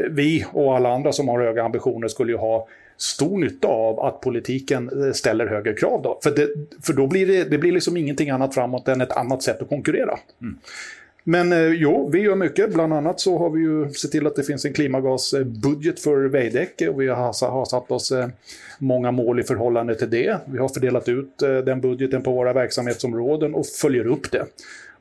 vi 0.09 0.45
och 0.51 0.75
alla 0.75 0.93
andra 0.93 1.11
som 1.11 1.27
har 1.27 1.41
höga 1.41 1.63
ambitioner 1.63 2.07
skulle 2.07 2.31
ju 2.31 2.37
ha 2.37 2.67
stor 2.97 3.37
nytta 3.37 3.67
av 3.67 3.99
att 3.99 4.21
politiken 4.21 5.05
eh, 5.05 5.11
ställer 5.11 5.47
högre 5.47 5.73
krav. 5.73 6.01
Då. 6.01 6.19
För, 6.23 6.31
det, 6.31 6.49
för 6.81 6.93
då 6.93 7.07
blir 7.07 7.27
det, 7.27 7.43
det 7.43 7.57
blir 7.57 7.71
liksom 7.71 7.97
ingenting 7.97 8.29
annat 8.29 8.53
framåt 8.53 8.87
än 8.87 9.01
ett 9.01 9.11
annat 9.11 9.43
sätt 9.43 9.61
att 9.61 9.69
konkurrera. 9.69 10.19
Men 11.23 11.53
eh, 11.53 11.67
jo, 11.67 12.09
vi 12.13 12.19
gjør 12.19 12.35
mye. 12.35 12.67
Bland 12.67 12.93
annat 12.93 13.19
så 13.19 13.37
har 13.37 13.49
vi 13.49 13.61
ju 13.61 13.89
sett 13.89 14.11
till 14.11 14.27
att 14.27 14.35
det 14.35 14.43
finns 14.43 14.65
en 14.65 14.73
klimagasbudget 14.73 15.99
for 15.99 16.27
Veidekke. 16.29 16.91
vi 16.97 17.07
har, 17.07 17.49
har 17.51 17.65
satt 17.65 17.91
oss 17.91 18.13
många 18.79 19.11
mål 19.11 19.39
i 19.39 19.43
förhållande 19.43 19.95
til 19.95 20.09
det. 20.09 20.37
Vi 20.45 20.57
har 20.57 20.69
fordelat 20.69 21.09
ut 21.09 21.37
den 21.65 21.81
budgeten 21.81 22.23
på 22.23 22.31
våre 22.31 22.53
verksamhetsområden 22.53 23.55
og 23.55 23.65
følger 23.65 24.11
opp 24.11 24.31
det. 24.31 24.45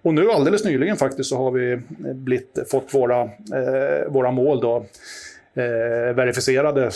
Og 0.03 0.15
nå, 0.15 0.25
alldeles 0.31 0.65
nyligen 0.65 0.97
faktisk, 0.97 1.29
så 1.29 1.37
har 1.37 1.51
vi 1.51 1.67
blitt, 2.15 2.59
fått 2.71 2.95
våre, 2.95 3.21
eh, 3.55 4.11
våra 4.11 4.31
mål 4.31 4.61
då, 4.61 4.77
eh, 5.55 6.15
verifierade 6.15 6.91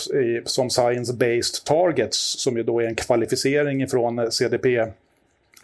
som 0.45 0.69
science-based 0.69 1.65
targets, 1.65 2.43
som 2.43 2.57
ju 2.57 2.63
då 2.63 2.81
är 2.81 2.87
en 2.87 2.95
kvalificering 2.95 3.89
från 3.89 4.33
CDP 4.33 4.87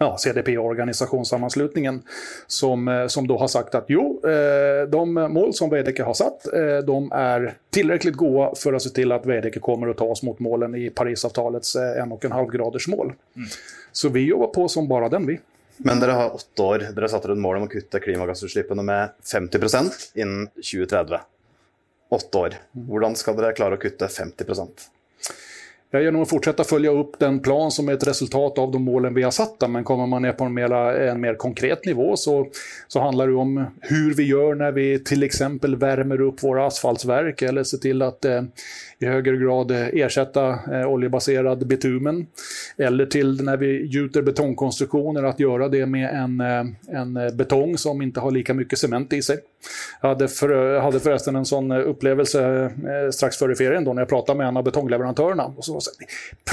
ja, 0.02 0.16
CDP-organisationssammanslutningen 0.18 2.02
som, 2.46 2.88
eh, 2.88 3.06
som 3.06 3.26
då 3.26 3.38
har 3.38 3.48
sagt 3.48 3.74
att 3.74 3.84
jo, 3.88 4.20
eh, 4.24 4.88
de 4.88 5.12
mål 5.14 5.54
som 5.54 5.70
Veidekke 5.70 6.02
har 6.02 6.14
satt, 6.14 6.46
eh, 6.54 6.78
de 6.86 7.12
är 7.12 7.54
tillräckligt 7.70 8.16
gode 8.16 8.50
for 8.56 8.74
å 8.74 8.80
se 8.80 8.90
til 8.90 9.12
at 9.12 9.26
Veidekke 9.26 9.60
kommer 9.60 9.92
å 9.92 9.94
ta 9.94 10.04
oss 10.04 10.22
mot 10.22 10.38
målen 10.38 10.74
i 10.74 10.90
Parisavtalets 10.90 11.76
1,5 11.76 12.50
graders 12.50 12.88
mål. 12.88 13.12
Mm. 13.36 13.48
Så 13.92 14.08
vi 14.08 14.26
jobber 14.26 14.46
på 14.46 14.68
som 14.68 14.88
bare 14.88 15.08
den, 15.08 15.26
vi. 15.26 15.38
Men 15.84 16.00
dere 16.02 16.14
har 16.18 16.34
åtte 16.34 16.62
år. 16.62 16.86
Dere 16.94 17.10
satte 17.10 17.32
et 17.32 17.42
mål 17.42 17.60
om 17.60 17.66
å 17.66 17.70
kutte 17.70 18.00
klimagassutslippene 18.02 18.84
med 18.86 19.14
50% 19.26 20.12
innen 20.14 20.48
2030. 20.58 21.24
Åtte 22.12 22.42
år. 22.44 22.58
Hvordan 22.72 23.16
skal 23.18 23.38
dere 23.38 23.56
klare 23.56 23.78
å 23.78 23.82
kutte 23.82 24.08
50 24.08 24.46
Ja, 25.94 26.00
genom 26.00 26.22
att 26.22 26.28
fortsätta 26.28 26.64
följa 26.64 26.90
upp 26.90 27.18
den 27.18 27.40
plan 27.40 27.70
som 27.70 27.88
är 27.88 27.92
ett 27.92 28.06
resultat 28.06 28.58
av 28.58 28.70
de 28.72 28.82
målen 28.82 29.14
vi 29.14 29.22
har 29.22 29.30
satt. 29.30 29.70
Men 29.70 29.84
kommer 29.84 30.06
man 30.06 30.22
ner 30.22 30.32
på 30.32 30.44
en 30.44 30.54
mer, 30.54 30.72
en 30.72 31.20
mer 31.20 31.34
konkret 31.34 31.84
nivå 31.84 32.16
så, 32.16 32.46
så 32.88 33.00
handlar 33.00 33.28
det 33.28 33.34
om 33.34 33.64
hur 33.80 34.14
vi 34.14 34.22
gör 34.22 34.54
när 34.54 34.72
vi 34.72 35.04
till 35.04 35.22
exempel 35.22 35.76
värmer 35.76 36.20
upp 36.20 36.42
våra 36.42 36.66
asfaltverk 36.66 37.42
eller 37.42 37.64
ser 37.64 37.78
till 37.78 38.02
att 38.02 38.24
eh, 38.24 38.42
i 38.98 39.06
högre 39.06 39.36
grad 39.36 39.70
ersätta 39.70 40.48
eh, 40.48 40.86
oljebaserad 40.86 41.66
bitumen. 41.66 42.26
Eller 42.76 43.06
till 43.06 43.44
när 43.44 43.56
vi 43.56 43.86
gjuter 43.86 44.22
betongkonstruktioner, 44.22 45.22
att 45.22 45.40
göra 45.40 45.68
det 45.68 45.86
med 45.86 46.10
en, 46.14 46.40
eh, 46.40 47.00
en 47.00 47.36
betong 47.36 47.78
som 47.78 48.02
inte 48.02 48.20
har 48.20 48.30
lika 48.30 48.54
mycket 48.54 48.78
cement 48.78 49.12
i 49.12 49.22
sig. 49.22 49.38
Jag 50.00 50.08
hade, 50.08 50.28
för, 50.28 50.78
hade 50.80 51.00
förresten 51.00 51.36
en 51.36 51.44
sån 51.44 51.72
upplevelse 51.72 52.64
eh, 52.64 53.10
strax 53.10 53.36
före 53.36 53.54
ferien 53.54 53.84
då 53.84 53.92
när 53.92 54.02
jag 54.02 54.08
pratade 54.08 54.38
med 54.38 54.48
en 54.48 54.56
av 54.56 54.64
betongleverantörerna. 54.64 55.44
Och 55.56 55.64
så, 55.64 55.80
så, 55.80 55.90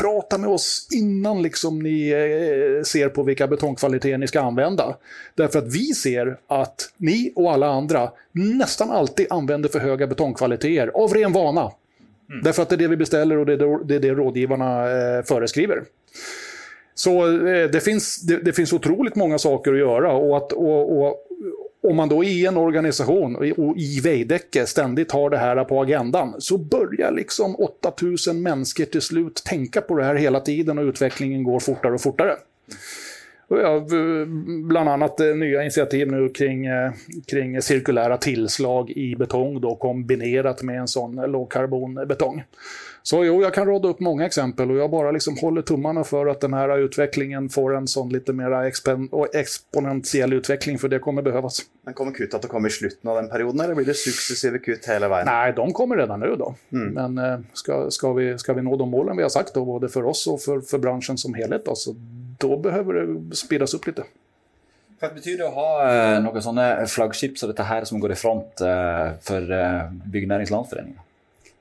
Prata 0.01 0.37
med 0.37 0.49
oss 0.49 0.87
innan 0.91 1.41
liksom 1.41 1.79
ni 1.79 2.09
eh, 2.09 2.83
ser 2.83 3.09
på 3.09 3.23
vilka 3.23 3.47
betongkvaliteter 3.47 4.17
ni 4.17 4.27
ska 4.27 4.41
använda. 4.41 4.95
Därför 5.35 5.59
att 5.59 5.75
vi 5.75 5.85
ser 5.85 6.37
att 6.47 6.93
ni 6.97 7.33
och 7.35 7.51
alla 7.51 7.67
andra 7.67 8.11
nästan 8.31 8.91
alltid 8.91 9.27
använder 9.29 9.69
för 9.69 9.79
höga 9.79 10.07
betongkvaliteter 10.07 10.87
av 10.87 11.13
ren 11.13 11.33
vana. 11.33 11.71
Mm. 12.29 12.43
Därför 12.43 12.61
att 12.61 12.69
det 12.69 12.75
är 12.75 12.77
det 12.77 12.87
vi 12.87 12.97
beställer 12.97 13.37
och 13.37 13.45
det 13.45 13.53
är 13.53 13.57
det, 13.57 13.79
det, 13.83 13.99
det 13.99 14.13
rådgivarna 14.13 14.91
eh, 14.91 15.23
föreskriver. 15.23 15.83
Så 16.95 17.27
eh, 17.47 17.69
det, 17.69 17.83
finns, 17.83 18.21
det, 18.21 18.37
det, 18.37 18.53
finns 18.53 18.73
otroligt 18.73 19.15
många 19.15 19.37
saker 19.37 19.73
att 19.73 19.79
göra. 19.79 20.11
Och, 20.11 20.37
att, 20.37 20.51
och, 20.51 21.01
och 21.01 21.15
om 21.89 21.95
man 21.95 22.09
då 22.09 22.23
i 22.23 22.45
en 22.45 22.57
organisation 22.57 23.35
och 23.35 23.77
i 23.77 23.99
Veidekke 24.03 24.65
ständigt 24.65 25.11
har 25.11 25.29
det 25.29 25.37
här 25.37 25.63
på 25.63 25.81
agendan 25.81 26.35
så 26.39 26.57
börjar 26.57 27.11
liksom 27.11 27.55
8000 27.55 28.41
människor 28.41 28.85
till 28.85 29.01
slut 29.01 29.43
tänka 29.45 29.81
på 29.81 29.95
det 29.95 30.03
här 30.03 30.15
hela 30.15 30.39
tiden 30.39 30.77
och 30.77 30.83
utvecklingen 30.83 31.43
går 31.43 31.59
fortare 31.59 31.93
och 31.93 32.01
fortare. 32.01 32.35
Ja, 33.47 33.87
bland 34.63 34.89
annat 34.89 35.19
eh, 35.19 35.35
nya 35.35 35.61
initiativ 35.61 36.11
nu 36.11 36.29
kring, 36.29 36.65
eh, 36.65 36.91
kring 37.27 37.61
cirkulära 37.61 38.17
tillslag 38.17 38.89
i 38.89 39.15
betong 39.15 39.61
då, 39.61 39.75
kombinerat 39.75 40.63
med 40.63 40.79
en 40.79 40.87
sån 40.87 41.15
lågkarbonbetong. 41.15 42.43
Så 43.03 43.25
jo, 43.25 43.41
jag 43.41 43.53
kan 43.53 43.67
rada 43.67 43.87
upp 43.87 43.99
många 43.99 44.25
exempel 44.25 44.71
och 44.71 44.77
jag 44.77 44.91
bara 44.91 45.11
liksom 45.11 45.37
håller 45.37 45.61
tummarna 45.61 46.03
för 46.03 46.27
att 46.27 46.41
den 46.41 46.53
här 46.53 46.77
utvecklingen 46.77 47.49
får 47.49 47.75
en 47.75 47.87
sån 47.87 48.09
lite 48.09 48.33
mer 48.33 48.71
exponentiell 49.33 50.33
utveckling, 50.33 50.79
för 50.79 50.87
det 50.87 50.99
kommer 50.99 51.21
behövas. 51.21 51.61
Men 51.85 51.93
kommer 51.93 52.11
kuttet 52.11 52.45
att 52.45 52.51
komma 52.51 52.67
i 52.67 52.71
slutet 52.71 53.05
av 53.05 53.15
den 53.15 53.29
perioden, 53.29 53.59
eller 53.59 53.75
blir 53.75 53.85
det 53.85 53.93
successiva 53.93 54.57
kutt 54.57 54.85
hela 54.85 55.09
vägen? 55.09 55.25
Nej, 55.25 55.53
de 55.55 55.73
kommer 55.73 55.97
redan 55.97 56.19
nu 56.19 56.35
då. 56.35 56.55
Mm. 56.71 56.93
Men 56.93 57.31
eh, 57.31 57.39
ska, 57.53 57.91
ska, 57.91 58.13
vi, 58.13 58.37
ska 58.37 58.53
vi 58.53 58.61
nå 58.61 58.75
de 58.75 58.89
målen 58.89 59.17
vi 59.17 59.23
har 59.23 59.29
sagt, 59.29 59.53
då, 59.53 59.65
både 59.65 59.89
för 59.89 60.05
oss 60.05 60.27
och 60.27 60.41
för, 60.41 60.61
för 60.61 60.77
branschen 60.77 61.17
som 61.17 61.33
helhet, 61.33 61.65
då, 61.65 61.75
så 61.75 61.95
då 62.37 62.57
behöver 62.57 62.93
det 62.93 63.35
speedas 63.35 63.73
upp 63.73 63.87
lite. 63.87 64.03
Hva 64.99 65.13
betyr 65.15 65.37
det 65.39 65.45
å 65.47 65.53
ha 65.55 65.67
eh, 65.87 66.17
noen 66.19 66.43
sånne 66.43 66.63
flaggskip 66.91 67.37
som 67.39 67.47
dette 67.47 67.63
her 67.63 67.85
som 67.87 68.01
går 68.03 68.11
i 68.11 68.17
front 68.19 68.61
eh, 68.61 69.05
for 69.23 69.53
eh, 69.55 69.85
Byggenærings 70.11 70.51
Landsforening? 70.51 70.97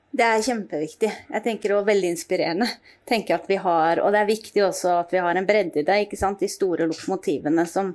Det 0.09 0.25
er 0.25 0.41
kjempeviktig. 0.41 1.11
Jeg 1.29 1.45
tenker 1.45 1.75
også 1.75 1.89
veldig 1.91 2.09
inspirerende. 2.15 2.67
Tenker 3.07 3.37
at 3.37 3.45
vi 3.49 3.59
har, 3.61 4.01
Og 4.01 4.11
det 4.11 4.23
er 4.23 4.31
viktig 4.31 4.63
også 4.65 4.95
at 5.03 5.13
vi 5.13 5.21
har 5.21 5.37
en 5.37 5.45
bredde 5.45 5.79
i 5.79 5.85
det. 5.85 6.01
ikke 6.05 6.17
sant? 6.17 6.39
De 6.39 6.49
store 6.49 6.87
lokomotivene 6.89 7.65
som 7.69 7.93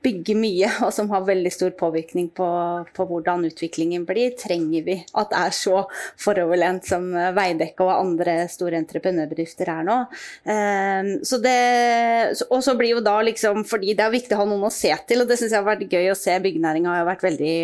bygger 0.00 0.38
mye, 0.40 0.68
og 0.86 0.92
som 0.96 1.10
har 1.12 1.26
veldig 1.26 1.50
stor 1.52 1.74
påvirkning 1.76 2.30
på, 2.36 2.48
på 2.96 3.06
hvordan 3.08 3.44
utviklingen 3.50 4.06
blir, 4.08 4.32
trenger 4.38 4.86
vi 4.86 4.96
at 5.12 5.28
det 5.32 5.42
er 5.42 5.52
så 5.56 5.82
foroverlent 6.20 6.88
som 6.88 7.10
Veidekke 7.36 7.84
og 7.84 7.92
andre 7.98 8.38
store 8.48 8.80
entreprenørbedrifter 8.80 9.72
er 9.74 9.84
nå. 9.84 9.98
Um, 10.48 11.12
så 11.26 11.40
det, 11.44 11.58
og 12.48 12.64
så 12.64 12.76
blir 12.80 12.96
jo 12.96 13.04
da 13.04 13.18
liksom, 13.26 13.66
fordi 13.68 13.92
det 13.92 14.06
er 14.06 14.16
viktig 14.16 14.36
å 14.36 14.42
ha 14.42 14.48
noen 14.48 14.70
å 14.70 14.74
se 14.74 14.94
til, 15.04 15.20
og 15.20 15.28
det 15.28 15.36
syns 15.40 15.52
jeg 15.52 15.60
har 15.60 15.68
vært 15.68 15.92
gøy 15.92 16.12
å 16.14 16.18
se. 16.18 16.40
Byggenæringa 16.40 16.96
har 16.96 17.08
vært 17.08 17.28
veldig 17.28 17.54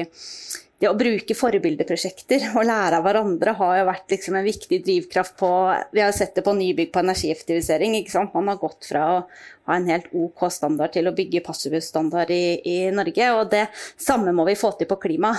det 0.76 0.88
å 0.90 0.96
bruke 0.98 1.32
forbildeprosjekter 1.32 2.50
og 2.50 2.66
lære 2.68 2.98
av 2.98 3.04
hverandre 3.06 3.54
har 3.56 3.78
jo 3.78 3.84
vært 3.88 4.12
liksom 4.12 4.34
en 4.36 4.44
viktig 4.44 4.78
drivkraft 4.84 5.36
på 5.40 5.48
Vi 5.96 6.02
har 6.04 6.12
sett 6.12 6.34
det 6.36 6.44
på 6.44 6.52
nybygg 6.52 6.90
på 6.92 7.00
energieffektivisering. 7.00 7.94
ikke 7.96 8.12
sant? 8.12 8.34
Man 8.36 8.50
har 8.52 8.58
gått 8.60 8.84
fra 8.90 9.04
å 9.14 9.22
ha 9.66 9.76
en 9.76 9.88
helt 9.88 10.12
OK 10.12 10.44
standard 10.52 10.92
til 10.92 11.08
å 11.08 11.14
bygge 11.16 11.40
passivhusstandard 11.46 12.30
i, 12.34 12.60
i 12.60 12.76
Norge. 12.92 13.30
Og 13.38 13.48
det 13.54 13.64
samme 13.96 14.34
må 14.36 14.44
vi 14.50 14.58
få 14.60 14.74
til 14.76 14.90
på 14.90 15.00
klima, 15.00 15.32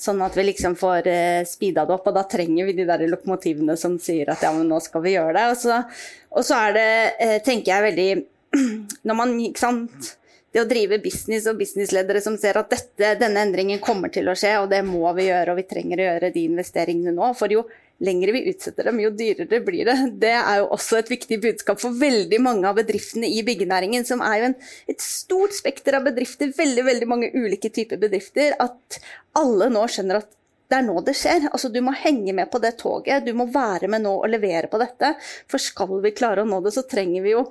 sånn 0.00 0.24
at 0.24 0.38
vi 0.38 0.46
liksom 0.48 0.78
får 0.80 1.10
eh, 1.12 1.44
speeda 1.48 1.84
det 1.84 1.98
opp. 1.98 2.08
Og 2.08 2.16
da 2.16 2.24
trenger 2.24 2.70
vi 2.70 2.78
de 2.80 2.88
der 2.88 3.04
lokomotivene 3.12 3.76
som 3.76 3.98
sier 4.00 4.32
at 4.32 4.46
ja, 4.46 4.54
men 4.56 4.72
nå 4.72 4.80
skal 4.80 5.04
vi 5.04 5.18
gjøre 5.18 5.36
det. 5.36 5.44
Og 5.52 5.60
så, 5.66 5.82
og 6.32 6.48
så 6.48 6.62
er 6.64 6.78
det, 6.78 6.90
eh, 7.26 7.38
tenker 7.44 7.74
jeg 7.74 7.88
veldig 7.90 8.10
Når 9.04 9.16
man, 9.18 9.34
ikke 9.44 9.60
sant 9.60 10.14
det 10.58 10.64
å 10.64 10.68
drive 10.68 10.98
business 11.02 11.46
og 11.50 11.58
businessledere 11.60 12.22
som 12.22 12.36
ser 12.40 12.58
at 12.58 12.70
dette, 12.72 13.14
denne 13.20 13.44
endringen 13.46 13.82
kommer 13.82 14.10
til 14.12 14.28
å 14.28 14.36
skje, 14.38 14.56
og 14.62 14.70
det 14.72 14.82
må 14.86 15.06
vi 15.16 15.28
gjøre, 15.28 15.54
og 15.54 15.60
vi 15.60 15.68
trenger 15.70 16.00
å 16.00 16.08
gjøre 16.08 16.32
de 16.34 16.46
investeringene 16.50 17.14
nå. 17.14 17.30
For 17.38 17.52
jo 17.52 17.64
lengre 18.04 18.34
vi 18.34 18.44
utsetter 18.50 18.88
dem, 18.88 19.00
jo 19.02 19.10
dyrere 19.14 19.60
blir 19.64 19.88
det. 19.88 19.96
Det 20.22 20.34
er 20.36 20.60
jo 20.60 20.70
også 20.74 21.00
et 21.00 21.12
viktig 21.12 21.40
budskap 21.42 21.82
for 21.82 21.94
veldig 21.98 22.40
mange 22.42 22.66
av 22.68 22.78
bedriftene 22.78 23.30
i 23.30 23.44
byggenæringen, 23.46 24.06
som 24.08 24.22
er 24.24 24.40
jo 24.40 24.48
en, 24.50 24.58
et 24.90 25.04
stort 25.04 25.54
spekter 25.56 25.98
av 25.98 26.06
bedrifter, 26.08 26.52
veldig, 26.56 26.86
veldig 26.90 27.10
mange 27.10 27.30
ulike 27.34 27.72
typer 27.74 28.00
bedrifter, 28.02 28.54
at 28.62 29.00
alle 29.38 29.70
nå 29.72 29.86
skjønner 29.90 30.22
at 30.22 30.34
det 30.68 30.76
er 30.76 30.84
nå 30.84 31.00
det 31.00 31.14
skjer. 31.16 31.46
Altså, 31.48 31.70
du 31.72 31.80
må 31.80 31.94
henge 31.96 32.34
med 32.36 32.50
på 32.52 32.60
det 32.60 32.74
toget. 32.82 33.24
Du 33.24 33.32
må 33.36 33.46
være 33.48 33.88
med 33.88 34.02
nå 34.04 34.10
og 34.18 34.28
levere 34.28 34.68
på 34.68 34.76
dette. 34.82 35.14
For 35.48 35.62
skal 35.62 36.02
vi 36.04 36.12
klare 36.12 36.44
å 36.44 36.48
nå 36.48 36.60
det, 36.60 36.74
så 36.76 36.84
trenger 36.84 37.24
vi 37.24 37.32
jo 37.32 37.46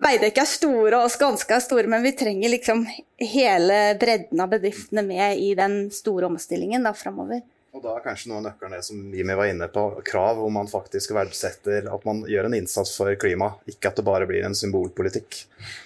Veidekke 0.00 0.40
er 0.40 0.48
store 0.48 1.02
og 1.04 1.10
Skanska 1.12 1.58
er 1.58 1.64
store, 1.64 1.88
men 1.92 2.04
vi 2.04 2.14
trenger 2.16 2.52
liksom 2.54 2.86
hele 3.20 3.80
bredden 4.00 4.40
av 4.40 4.52
bedriftene 4.54 5.04
med 5.04 5.40
i 5.42 5.50
den 5.58 5.82
store 5.92 6.30
omstillingen 6.30 6.86
da 6.88 6.94
framover. 6.96 7.42
Og 7.70 7.84
da 7.84 7.92
er 7.94 8.02
kanskje 8.02 8.30
noe 8.30 8.40
av 8.40 8.46
nøkkelen 8.48 8.82
som 8.82 9.02
Jimmy 9.14 9.36
var 9.38 9.50
inne 9.52 9.68
på, 9.70 9.84
krav 10.06 10.40
hvor 10.40 10.50
man 10.50 10.70
faktisk 10.70 11.12
verdsetter 11.14 11.86
at 11.86 12.06
man 12.08 12.24
gjør 12.26 12.48
en 12.48 12.56
innsats 12.58 12.96
for 12.98 13.14
klima, 13.20 13.52
ikke 13.70 13.92
at 13.92 14.00
det 14.00 14.06
bare 14.08 14.26
blir 14.26 14.46
en 14.46 14.56
symbolpolitikk. 14.58 15.44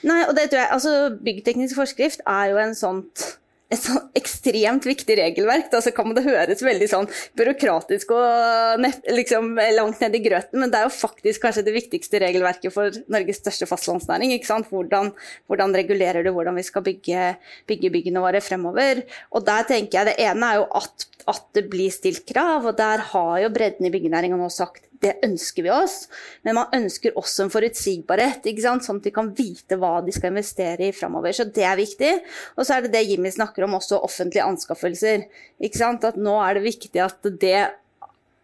Nei, 0.09 0.23
og 0.25 0.33
det 0.39 0.47
tror 0.49 0.63
jeg, 0.63 0.71
altså 0.79 0.95
Byggteknisk 1.19 1.77
forskrift 1.77 2.25
er 2.25 2.55
jo 2.55 2.63
en 2.63 2.79
sånt 2.79 3.27
et 3.75 3.85
sånn 3.85 4.01
ekstremt 4.19 4.87
viktig 4.89 5.17
regelverk. 5.19 5.71
Da, 5.73 5.81
så 5.85 5.93
kan 5.95 6.15
det 6.17 6.25
høres 6.27 6.63
veldig 6.65 6.89
sånn 6.91 7.09
byråkratisk 7.39 8.15
og 8.17 8.83
nett, 8.83 9.03
liksom, 9.11 9.55
langt 9.77 10.03
ned 10.05 10.19
i 10.19 10.23
grøten, 10.25 10.61
men 10.63 10.73
det 10.73 10.81
er 10.81 10.89
jo 10.89 10.95
faktisk 10.95 11.45
kanskje 11.45 11.67
det 11.67 11.77
viktigste 11.77 12.23
regelverket 12.23 12.75
for 12.75 12.95
Norges 13.13 13.43
største 13.43 13.69
fastlandsnæring. 13.71 14.35
Hvordan, 14.45 15.13
hvordan, 15.51 15.75
regulerer 15.77 16.25
du 16.25 16.33
hvordan 16.35 16.57
vi 16.59 16.67
skal 16.67 16.85
bygge, 16.87 17.35
bygge 17.71 17.93
byggene 17.95 18.23
våre 18.25 18.43
fremover? 18.45 19.05
Og 19.35 19.45
der 19.47 19.67
tenker 19.69 20.01
jeg 20.01 20.13
Det 20.13 20.17
ene 20.25 20.49
er 20.51 20.61
jo 20.61 20.67
at, 20.81 21.07
at 21.31 21.45
det 21.57 21.67
blir 21.73 21.93
stilt 21.95 22.25
krav, 22.29 22.67
og 22.67 22.77
der 22.79 23.03
har 23.13 23.37
jo 23.45 23.53
bredden 23.55 23.89
i 23.89 23.93
byggenæringa 23.95 24.39
nå 24.39 24.51
sagt 24.53 24.85
det 25.03 25.17
ønsker 25.27 25.67
vi 25.67 25.73
oss, 25.75 26.09
men 26.47 26.57
man 26.59 26.75
ønsker 26.77 27.17
også 27.19 27.45
en 27.45 27.53
forutsigbarhet, 27.53 28.47
sånn 28.63 28.81
at 28.81 29.07
de 29.07 29.13
kan 29.15 29.33
vite 29.37 29.79
hva 29.81 29.99
de 30.05 30.15
skal 30.15 30.33
investere 30.33 30.89
i 30.89 30.95
framover. 30.97 31.35
Så 31.35 31.49
det 31.51 31.65
er 31.67 31.81
viktig. 31.81 32.13
Og 32.57 32.65
så 32.65 32.77
er 32.77 32.85
det 32.85 32.93
det 32.95 33.05
Jimmy 33.09 33.33
snakker 33.35 33.67
om, 33.67 33.75
også 33.81 34.01
offentlige 34.07 34.47
anskaffelser. 34.47 35.27
At 35.61 36.21
nå 36.21 36.37
er 36.41 36.57
det 36.57 36.69
viktig 36.69 37.03
at 37.03 37.33
det 37.43 37.59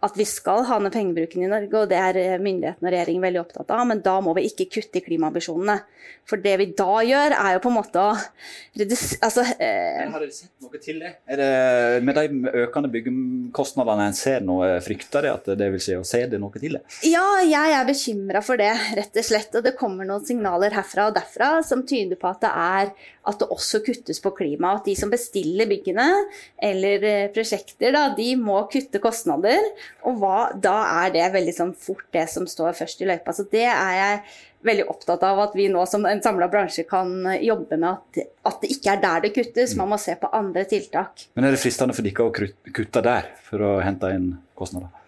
at 0.00 0.16
vi 0.16 0.24
skal 0.24 0.64
ha 0.64 0.78
ned 0.80 0.94
pengebruken 0.94 1.42
i 1.44 1.48
Norge, 1.50 1.74
og 1.76 1.90
det 1.90 1.98
er 2.00 2.16
eh, 2.16 2.38
myndighetene 2.40 2.88
og 2.88 2.94
regjeringen 2.94 3.24
veldig 3.26 3.40
opptatt 3.42 3.72
av, 3.76 3.82
men 3.88 4.00
da 4.04 4.14
må 4.24 4.32
vi 4.38 4.46
ikke 4.48 4.70
kutte 4.72 5.00
i 5.00 5.04
klimaambisjonene. 5.04 5.76
For 6.28 6.40
det 6.40 6.54
vi 6.60 6.66
da 6.78 7.02
gjør, 7.04 7.34
er 7.36 7.56
jo 7.56 7.62
på 7.64 7.70
en 7.70 7.76
måte 7.76 8.00
å 8.00 8.14
redusere 8.80 9.20
altså, 9.26 9.44
eh... 9.60 10.06
Har 10.08 10.22
dere 10.22 10.32
sett 10.32 10.64
noe 10.64 10.80
til 10.80 11.02
det? 11.02 11.12
Det 11.40 11.50
med 12.06 12.16
de 12.16 12.54
økende 12.62 12.90
byggekostnadene 12.94 14.08
en 14.08 14.16
ser 14.16 14.44
nå, 14.46 14.58
frykter 14.84 15.26
dere 15.26 15.36
at 15.36 15.52
det 15.60 15.70
vil 15.74 15.84
si 15.84 15.96
å 15.98 16.06
se 16.06 16.22
det 16.30 16.40
noe 16.40 16.62
til 16.62 16.78
det? 16.78 16.82
Ja, 17.08 17.24
jeg 17.44 17.76
er 17.76 17.88
bekymra 17.88 18.44
for 18.46 18.60
det, 18.60 18.72
rett 18.96 19.20
og 19.20 19.26
slett. 19.26 19.52
Og 19.58 19.66
det 19.66 19.76
kommer 19.78 20.08
noen 20.08 20.24
signaler 20.24 20.76
herfra 20.76 21.10
og 21.10 21.18
derfra 21.18 21.52
som 21.66 21.84
tyder 21.88 22.20
på 22.20 22.30
at 22.30 22.40
det 22.46 22.52
er 22.54 22.94
at 23.28 23.40
det 23.40 23.48
også 23.52 23.82
kuttes 23.84 24.20
på 24.22 24.32
klima. 24.36 24.74
At 24.78 24.86
de 24.88 24.94
som 24.98 25.10
bestiller 25.12 25.68
byggene 25.70 26.06
eller 26.70 27.06
eh, 27.06 27.30
prosjekter, 27.34 27.92
da, 27.96 28.06
de 28.16 28.30
må 28.40 28.62
kutte 28.72 29.02
kostnader. 29.02 29.64
Og 30.08 30.20
hva, 30.22 30.50
da 30.54 30.76
er 31.04 31.16
det 31.16 31.26
veldig 31.34 31.56
sånn 31.56 31.74
fort 31.76 32.06
det 32.16 32.26
som 32.32 32.48
står 32.48 32.76
først 32.78 33.02
i 33.04 33.10
løypa. 33.10 33.34
Så 33.36 33.46
det 33.52 33.66
er 33.68 33.96
jeg 33.98 34.22
veldig 34.66 34.86
opptatt 34.92 35.22
av 35.24 35.40
at 35.46 35.56
vi 35.56 35.70
nå 35.72 35.82
som 35.88 36.04
en 36.08 36.20
samla 36.24 36.50
bransje 36.52 36.84
kan 36.88 37.12
jobbe 37.40 37.78
med 37.80 37.88
at, 37.94 38.22
at, 38.44 38.58
det 38.60 38.72
ikke 38.76 38.94
er 38.94 39.02
der 39.04 39.26
det 39.26 39.34
kuttes. 39.36 39.76
Man 39.78 39.92
må 39.92 40.00
se 40.00 40.16
på 40.20 40.30
andre 40.36 40.66
tiltak. 40.68 41.28
Men 41.34 41.48
er 41.48 41.56
det 41.56 41.62
fristende 41.62 41.96
for 41.96 42.06
dere 42.06 42.28
å 42.28 42.72
kutte 42.76 43.04
der 43.04 43.30
for 43.46 43.64
å 43.64 43.76
hente 43.84 44.12
inn 44.16 44.32
kostnader? 44.58 44.99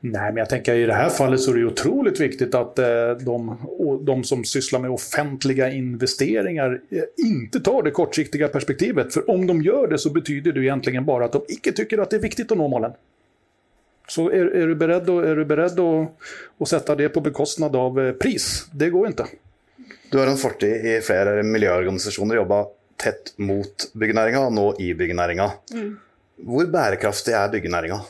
Nej, 0.00 0.32
men 0.32 0.36
jag 0.36 0.48
tänker 0.48 0.74
i 0.74 0.86
det 0.86 0.94
här 0.94 1.08
fallet 1.08 1.40
så 1.40 1.50
är 1.50 1.54
det 1.54 1.64
otroligt 1.64 2.20
viktigt 2.20 2.54
att 2.54 2.78
eh, 2.78 3.10
de, 3.24 3.56
de, 4.00 4.24
som 4.24 4.44
sysslar 4.44 4.80
med 4.80 4.90
offentliga 4.90 5.70
investeringar 5.70 6.80
eh, 6.90 7.02
inte 7.16 7.60
tar 7.60 7.82
det 7.82 7.90
kortsiktiga 7.90 8.48
perspektivet. 8.48 9.14
För 9.14 9.30
om 9.30 9.46
de 9.46 9.62
gör 9.62 9.86
det 9.88 9.98
så 9.98 10.10
betyder 10.10 10.52
det 10.52 10.60
egentligen 10.60 11.04
bara 11.04 11.24
att 11.24 11.32
de 11.32 11.42
inte 11.48 11.72
tycker 11.72 11.98
att 11.98 12.10
det 12.10 12.16
är 12.16 12.20
viktigt 12.20 12.52
att 12.52 12.58
nå 12.58 12.68
målen. 12.68 12.92
Så 14.08 14.30
är, 14.30 14.46
är 14.46 14.66
du 14.66 14.74
beredd, 14.74 15.08
och, 15.10 15.28
är 15.28 15.36
du 15.36 15.44
beredd 15.44 15.80
att, 15.80 16.08
att 16.58 16.68
sätta 16.68 16.94
det 16.94 17.08
på 17.08 17.20
bekostnad 17.20 17.76
av 17.76 18.00
eh, 18.00 18.12
pris? 18.12 18.66
Det 18.72 18.90
går 18.90 19.06
inte. 19.06 19.26
Du 20.10 20.18
har 20.18 20.26
en 20.26 20.36
fortid 20.36 20.86
i 20.86 21.00
flere 21.00 21.42
miljøorganisasjoner, 21.42 22.36
jobba 22.36 22.64
tett 23.00 23.32
mot 23.36 23.86
byggenæringa 23.94 24.42
og 24.46 24.52
nå 24.52 24.66
i 24.80 24.92
byggenæringa. 24.94 25.46
Mm. 25.74 25.94
Hvor 26.42 26.68
bærekraftig 26.74 27.34
er 27.38 27.48
byggenæringa? 27.52 28.02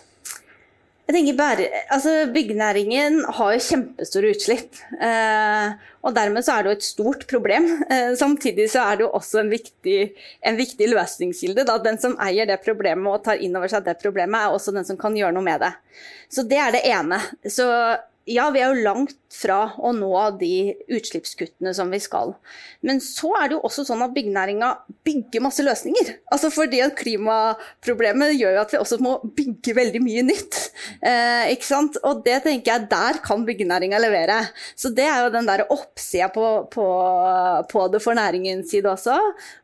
Jeg 1.12 1.18
tenker 1.18 1.34
bare, 1.36 1.64
altså 1.92 2.12
Byggenæringen 2.32 3.18
har 3.36 3.50
jo 3.52 3.60
kjempestore 3.60 4.30
utslipp. 4.32 4.78
Eh, 4.96 5.74
og 6.00 6.14
Dermed 6.16 6.46
så 6.46 6.54
er 6.54 6.64
det 6.64 6.70
jo 6.70 6.76
et 6.78 6.86
stort 6.86 7.26
problem. 7.28 7.66
Eh, 7.84 8.14
samtidig 8.16 8.70
så 8.72 8.86
er 8.86 8.96
det 8.96 9.04
jo 9.04 9.10
også 9.18 9.42
en 9.42 9.50
viktig, 9.52 9.98
en 10.40 10.56
viktig 10.56 10.88
løsningskilde. 10.88 11.66
Da. 11.68 11.76
Den 11.84 12.00
som 12.00 12.16
eier 12.16 12.48
det 12.48 12.62
problemet 12.64 13.12
og 13.12 13.26
tar 13.26 13.44
inn 13.44 13.60
over 13.60 13.68
seg 13.68 13.84
det 13.84 13.98
problemet, 14.00 14.38
er 14.40 14.56
også 14.56 14.72
den 14.72 14.88
som 14.88 14.96
kan 14.96 15.18
gjøre 15.18 15.36
noe 15.36 15.44
med 15.44 15.60
det. 15.60 15.74
Så 16.32 16.46
det 16.48 16.62
er 16.64 16.72
det 16.78 16.82
ene. 16.88 17.20
Så 17.44 17.68
ja, 18.28 18.50
vi 18.54 18.60
er 18.62 18.70
jo 18.70 18.84
langt 18.84 19.18
fra 19.32 19.72
å 19.80 19.90
nå 19.96 20.12
de 20.38 20.74
utslippskuttene 20.92 21.72
som 21.74 21.90
vi 21.90 21.98
skal. 22.02 22.34
Men 22.84 23.00
så 23.02 23.30
er 23.38 23.48
det 23.48 23.56
jo 23.56 23.62
også 23.66 23.84
sånn 23.88 24.04
at 24.04 24.12
byggenæringa 24.14 24.68
bygger 25.06 25.42
masse 25.42 25.64
løsninger. 25.64 26.10
Altså 26.32 26.50
fordi 26.52 26.82
at 26.84 26.94
Klimaproblemet 26.98 28.36
gjør 28.36 28.58
jo 28.58 28.62
at 28.62 28.74
vi 28.74 28.80
også 28.80 28.98
må 29.02 29.16
bygge 29.24 29.74
veldig 29.78 30.02
mye 30.04 30.24
nytt. 30.28 30.58
Eh, 31.00 31.52
ikke 31.54 31.66
sant? 31.66 31.98
Og 32.06 32.20
det 32.26 32.42
tenker 32.44 32.74
jeg, 32.74 32.90
der 32.92 33.18
kan 33.24 33.46
byggenæringa 33.48 34.00
levere. 34.02 34.38
Så 34.76 34.92
det 34.94 35.08
er 35.08 35.24
jo 35.24 35.32
den 35.34 35.48
der 35.48 35.64
oppsida 35.72 36.28
på, 36.34 36.46
på, 36.72 36.86
på, 37.72 37.86
det 37.92 38.02
for 38.04 38.18
næringens 38.18 38.70
side 38.70 38.92
også. 38.92 39.16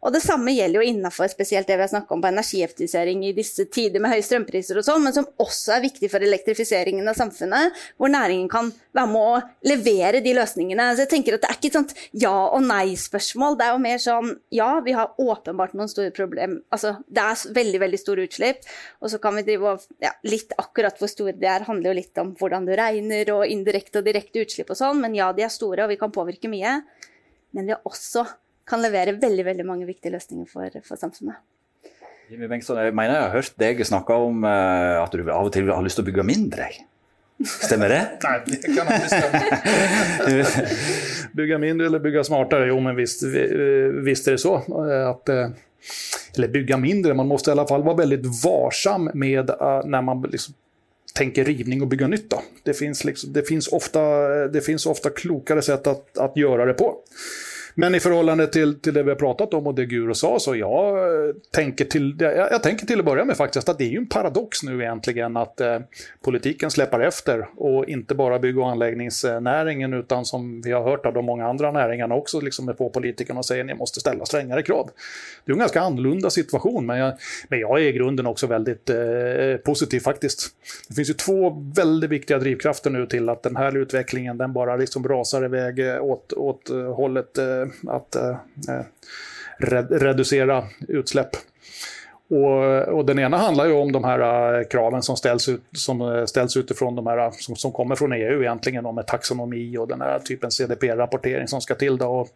Og 0.03 0.17
det 0.17 0.25
samme 0.25 0.57
gjelder 0.57 0.81
jo 0.81 0.89
innenfor 0.89 1.31
spesielt 1.31 1.69
det 1.69 1.77
vi 1.79 1.87
har 1.87 1.93
snakka 1.93 2.17
om 2.17 2.25
på 2.25 2.33
energieffektivisering 2.33 3.27
i 3.29 3.35
disse 3.37 3.69
tider 3.71 4.03
med 4.03 4.17
høye 4.17 4.25
strømpriser 4.25 4.81
og 4.81 4.89
sånn, 4.89 5.05
men 5.05 5.15
som 5.15 5.29
også 5.39 5.77
er 5.77 5.85
viktig 5.85 6.11
for 6.11 6.25
elektrifiseringen 6.25 7.07
av 7.09 7.19
samfunnet, 7.19 7.77
hvor 8.01 8.11
næringen 8.13 8.48
kan 8.51 8.71
være 8.97 9.11
med 9.11 9.21
å 9.21 9.41
levere 9.69 10.23
de 10.25 10.35
løsningene. 10.37 10.89
Så 10.95 11.05
jeg 11.05 11.13
tenker 11.13 11.37
at 11.37 11.45
Det 11.45 11.51
er 11.51 11.59
ikke 11.59 11.71
et 11.71 11.79
sånt 11.79 11.95
ja- 12.13 12.49
og 12.55 12.63
nei-spørsmål. 12.67 13.59
Det 13.59 13.67
er 13.67 13.73
jo 13.73 13.83
mer 13.85 13.99
sånn 14.03 14.33
ja, 14.55 14.71
vi 14.85 14.97
har 14.97 15.15
åpenbart 15.19 15.77
noen 15.79 15.89
store 15.89 16.15
problemer. 16.15 16.63
Altså, 16.75 16.97
det 17.09 17.25
er 17.25 17.55
veldig 17.61 17.83
veldig 17.85 18.01
store 18.01 18.27
utslipp. 18.29 18.67
Og 19.03 19.13
så 19.13 19.21
kan 19.23 19.37
vi 19.39 19.47
drive 19.47 19.75
og 19.75 19.87
ja, 20.03 20.13
Litt 20.29 20.53
akkurat 20.59 20.99
hvor 20.99 21.09
store 21.09 21.37
de 21.39 21.47
er, 21.47 21.65
handler 21.69 21.93
jo 21.93 21.99
litt 22.01 22.19
om 22.21 22.35
hvordan 22.39 22.67
du 22.67 22.75
regner, 22.77 23.31
og 23.33 23.47
indirekte 23.47 24.03
og 24.03 24.09
direkte 24.09 24.43
utslipp 24.43 24.71
og 24.75 24.81
sånn. 24.81 25.01
Men 25.01 25.15
ja, 25.17 25.31
de 25.33 25.47
er 25.47 25.53
store, 25.53 25.85
og 25.85 25.93
vi 25.93 26.01
kan 26.01 26.13
påvirke 26.15 26.51
mye. 26.51 26.81
Men 27.57 27.71
vi 27.71 27.79
også 27.79 28.27
kan 28.69 28.83
levere 28.85 29.17
veldig 29.21 29.47
veldig 29.47 29.67
mange 29.67 29.89
viktige 29.89 30.13
løsninger 30.13 30.49
for, 30.51 30.83
for 30.85 31.01
samfunnet. 31.01 31.41
Jimmy 32.29 32.49
Bengtsson, 32.51 32.77
jeg 32.77 32.93
mener 32.93 33.17
jeg 33.17 33.25
har 33.25 33.37
hørt 33.39 33.55
deg 33.61 33.79
snakke 33.89 34.17
om 34.21 34.43
uh, 34.45 35.01
at 35.01 35.15
du 35.17 35.23
av 35.33 35.49
og 35.49 35.53
til 35.55 35.71
har 35.73 35.85
lyst 35.85 35.97
til 35.97 36.05
å 36.05 36.09
bygge 36.11 36.27
mindre. 36.29 36.67
Stemmer 37.47 37.89
det? 37.89 38.09
Nej, 38.23 38.43
det 38.47 38.75
kan 38.77 38.89
aldrig 38.89 39.11
stämma. 39.11 40.47
bygga 41.33 41.59
mindre 41.59 41.87
eller 41.87 41.99
bygga 41.99 42.25
smartare? 42.25 42.69
Jo, 42.69 42.81
men 42.81 42.97
visst, 42.97 43.23
visst 43.93 44.29
är 44.29 44.33
det 44.33 44.39
så. 44.39 44.57
Att, 45.11 45.29
eh, 45.29 45.49
eller 46.37 46.49
bygga 46.49 46.77
mindre, 46.77 47.15
man 47.15 47.27
måste 47.27 47.51
i 47.51 47.53
alla 47.53 47.67
fall 47.67 47.83
vara 47.83 47.97
väldigt 47.97 48.45
varsam 48.45 49.11
med 49.15 49.51
uh, 49.51 49.81
när 49.85 50.03
man 50.03 50.23
liksom 50.23 50.55
tänker 51.15 51.45
rivning 51.45 51.83
och 51.83 51.89
bygga 51.89 52.07
nytt. 52.07 52.31
Då. 52.31 52.43
Det, 52.63 52.75
finns 52.75 53.05
liksom, 53.05 53.33
det, 53.33 53.43
finns 53.43 53.69
ofta, 53.69 54.01
det 54.49 54.61
finns 54.61 54.87
ofta 54.87 55.11
klokare 55.11 55.63
sätt 55.63 55.87
att, 55.87 56.19
att 56.19 56.37
göra 56.37 56.65
det 56.65 56.75
på. 56.75 56.97
Men 57.75 57.95
i 57.95 58.01
förhållande 58.01 58.47
till, 58.47 58.81
till 58.81 58.95
det 58.95 59.03
vi 59.03 59.09
har 59.09 59.17
pratat 59.17 59.55
om 59.55 59.67
och 59.67 59.75
det 59.75 59.87
Guro 59.87 60.15
sa, 60.15 60.39
så 60.39 60.57
jag 60.57 60.99
tänker, 61.51 61.85
till, 61.85 62.17
jag, 62.19 62.37
jag, 62.37 62.63
tänker 62.63 62.87
till 62.87 62.99
att 62.99 63.05
börja 63.05 63.25
med 63.25 63.37
faktiskt 63.37 63.69
att 63.69 63.79
det 63.79 63.85
är 63.85 63.91
ju 63.91 63.99
en 63.99 64.09
paradox 64.09 64.63
nu 64.63 64.83
egentligen 64.83 65.37
att 65.37 65.61
eh, 65.61 65.79
politiken 66.25 66.71
släpar 66.71 67.01
efter 67.01 67.49
och 67.57 67.89
inte 67.89 68.15
bara 68.15 68.39
bygg 68.39 68.59
och 68.59 68.71
anläggningsnäringen 68.71 69.95
utan 69.95 70.25
som 70.25 70.63
vi 70.63 70.73
har 70.73 70.83
hört 70.83 71.07
av 71.07 71.15
de 71.15 71.25
många 71.25 71.49
andra 71.49 71.73
näringarna 71.73 72.15
också 72.15 72.41
liksom 72.41 72.69
är 72.69 72.73
på 72.73 72.87
och 72.87 73.47
säger 73.47 73.61
at 73.61 73.67
ni 73.67 73.75
måste 73.75 74.01
ställa 74.01 74.27
strängare 74.27 74.63
krav. 74.63 74.91
Det 75.45 75.51
är 75.51 75.55
en 75.55 75.59
ganska 75.59 75.81
annorlunda 75.81 76.31
situation, 76.31 76.87
men 76.87 76.99
jag, 76.99 77.15
men 77.49 77.61
jag 77.61 77.79
är 77.79 77.85
i 77.85 77.93
grunden 77.93 78.27
också 78.27 78.47
väldigt 78.47 78.91
eh, 78.91 78.97
positiv 79.65 80.01
faktiskt. 80.01 80.49
Det 80.89 80.95
finns 80.95 81.11
ju 81.11 81.15
två 81.15 81.51
väldigt 81.77 82.11
viktiga 82.11 82.39
drivkrafter 82.39 82.91
nu 82.91 83.07
till 83.07 83.29
att 83.29 83.43
den 83.43 83.57
här 83.57 83.77
utvecklingen 83.77 84.39
den 84.39 84.53
bara 84.53 84.77
liksom 84.77 85.09
rasar 85.09 85.45
iväg 85.45 85.79
eh, 85.79 86.03
åt, 86.03 86.33
åt 86.33 86.71
eh, 86.71 86.95
hållet 86.95 87.39
eh, 87.39 87.58
att 87.89 88.17
eh, 88.17 88.37
eh 88.69 88.85
reducera 89.91 90.65
utsläpp. 90.89 91.31
Och, 92.31 92.89
och, 92.89 93.05
den 93.05 93.19
ena 93.19 93.37
handlar 93.37 93.67
ju 93.67 93.73
om 93.73 93.93
de 93.93 94.05
här 94.05 94.55
eh, 94.59 94.65
kraven 94.65 95.03
som 95.03 95.17
ställs, 95.17 95.49
ut, 95.49 95.63
som 95.73 96.01
eh, 96.01 96.25
ställs 96.25 96.57
utifrån 96.57 96.97
de 96.97 97.07
här 97.07 97.31
som, 97.31 97.57
som 97.57 97.73
kommer 97.73 97.97
från 97.97 98.13
EU 98.13 98.41
egentligen 98.41 98.95
med 98.95 99.07
taxonomi 99.07 99.79
och 99.79 99.89
den 99.89 100.01
här 100.01 100.19
typen 100.19 100.51
CDP-rapportering 100.51 101.47
som 101.47 101.61
ska 101.61 101.75
till. 101.75 101.99
Då. 101.99 102.07
Och 102.07 102.29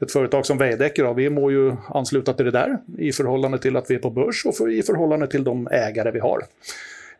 ett 0.00 0.12
företag 0.12 0.46
som 0.46 0.58
Veidekke, 0.58 1.12
vi 1.12 1.30
må 1.30 1.50
ju 1.50 1.72
ansluta 1.88 2.32
till 2.32 2.44
det 2.44 2.50
där 2.50 2.78
i 2.98 3.12
förhållande 3.12 3.58
till 3.58 3.76
att 3.76 3.90
vi 3.90 3.94
är 3.94 3.98
på 3.98 4.10
börs 4.10 4.46
och 4.46 4.56
för, 4.56 4.70
i 4.70 4.82
förhållande 4.82 5.26
till 5.26 5.44
de 5.44 5.68
ägare 5.70 6.10
vi 6.10 6.20
har. 6.20 6.42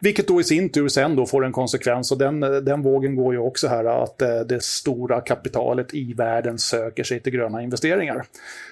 Vilket 0.05 0.29
då 0.29 0.41
i 0.41 0.45
sin 0.45 0.69
tur 0.69 0.89
sen 0.89 1.17
då 1.17 1.27
får 1.27 1.45
en 1.45 1.53
konsekvens 1.53 2.13
och 2.13 2.19
den, 2.19 2.41
den 2.41 2.83
vågen 2.83 3.17
går 3.17 3.35
ju 3.35 3.41
också 3.41 3.69
här 3.69 3.85
att 3.85 4.23
eh, 4.23 4.41
det 4.41 4.63
stora 4.63 5.21
kapitalet 5.21 5.95
i 5.95 6.13
världen 6.13 6.59
söker 6.59 7.05
sig 7.05 7.21
till 7.21 7.33
gröna 7.33 7.63
investeringar. 7.63 8.25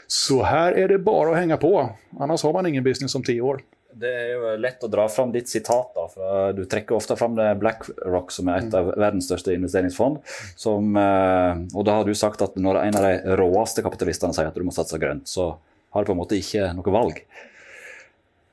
Så 0.07 0.43
här 0.43 0.73
är 0.73 0.89
det 0.89 0.99
bara 0.99 1.31
att 1.31 1.37
hänga 1.37 1.57
på, 1.57 1.91
annars 2.21 2.43
har 2.43 2.53
man 2.53 2.67
ingen 2.67 2.85
business 2.85 3.15
om 3.15 3.23
tio 3.23 3.41
år. 3.41 3.61
Det 3.93 4.09
er 4.09 4.29
jo 4.33 4.51
lett 4.57 4.85
å 4.85 4.89
dra 4.89 5.05
fram 5.09 5.33
ditt 5.33 5.49
sitat. 5.49 5.93
da, 5.95 6.07
for 6.09 6.53
Du 6.57 6.65
trekker 6.65 6.97
ofte 6.97 7.17
fram 7.17 7.35
BlackRock, 7.37 8.33
som 8.33 8.49
er 8.49 8.63
et 8.63 8.75
av 8.75 8.93
verdens 8.97 9.29
største 9.29 9.53
investeringsfond. 9.53 10.19
Som, 10.57 10.97
eh, 10.97 11.65
og 11.75 11.85
da 11.85 11.99
har 11.99 12.05
du 12.05 12.15
sagt 12.15 12.43
at 12.43 12.57
når 12.57 12.81
en 12.83 12.97
av 12.97 13.09
de 13.09 13.37
råeste 13.41 13.85
kapitalistene 13.85 14.33
sier 14.33 14.49
at 14.49 14.57
du 14.57 14.65
må 14.65 14.73
satse 14.73 15.01
grønt, 15.01 15.29
så 15.29 15.55
har 15.93 16.05
du 16.05 16.09
på 16.09 16.17
en 16.17 16.23
måte 16.23 16.41
ikke 16.41 16.73
noe 16.77 16.93
valg. 16.93 17.25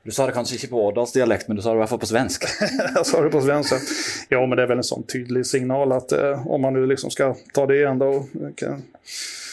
Du 0.02 0.10
sa 0.10 0.24
det 0.26 0.32
kanskje 0.32 0.56
ikke 0.56 0.70
på 0.72 0.82
årdalsdialekt, 0.88 1.48
men 1.48 1.58
du 1.58 1.62
sa 1.62 1.74
det 1.74 1.76
i 1.76 1.82
hvert 1.82 1.90
fall 1.90 2.00
på 2.00 2.08
svensk. 2.08 2.46
jeg 2.96 3.02
sa 3.04 3.18
det 3.20 3.32
på 3.34 3.42
svensk. 3.44 3.90
Ja, 4.32 4.40
men 4.40 4.56
det 4.56 4.64
er 4.64 4.70
vel 4.70 4.80
en 4.80 4.86
sånn 4.86 5.04
tydelig 5.04 5.44
signal 5.50 5.92
at 5.92 6.14
eh, 6.16 6.46
om 6.48 6.64
man 6.64 6.72
nu 6.76 6.86
liksom 6.88 7.12
skal 7.12 7.36
ta 7.52 7.66
det 7.68 7.82
igjen, 7.82 8.00
da 8.00 8.08
okay. 8.48 8.78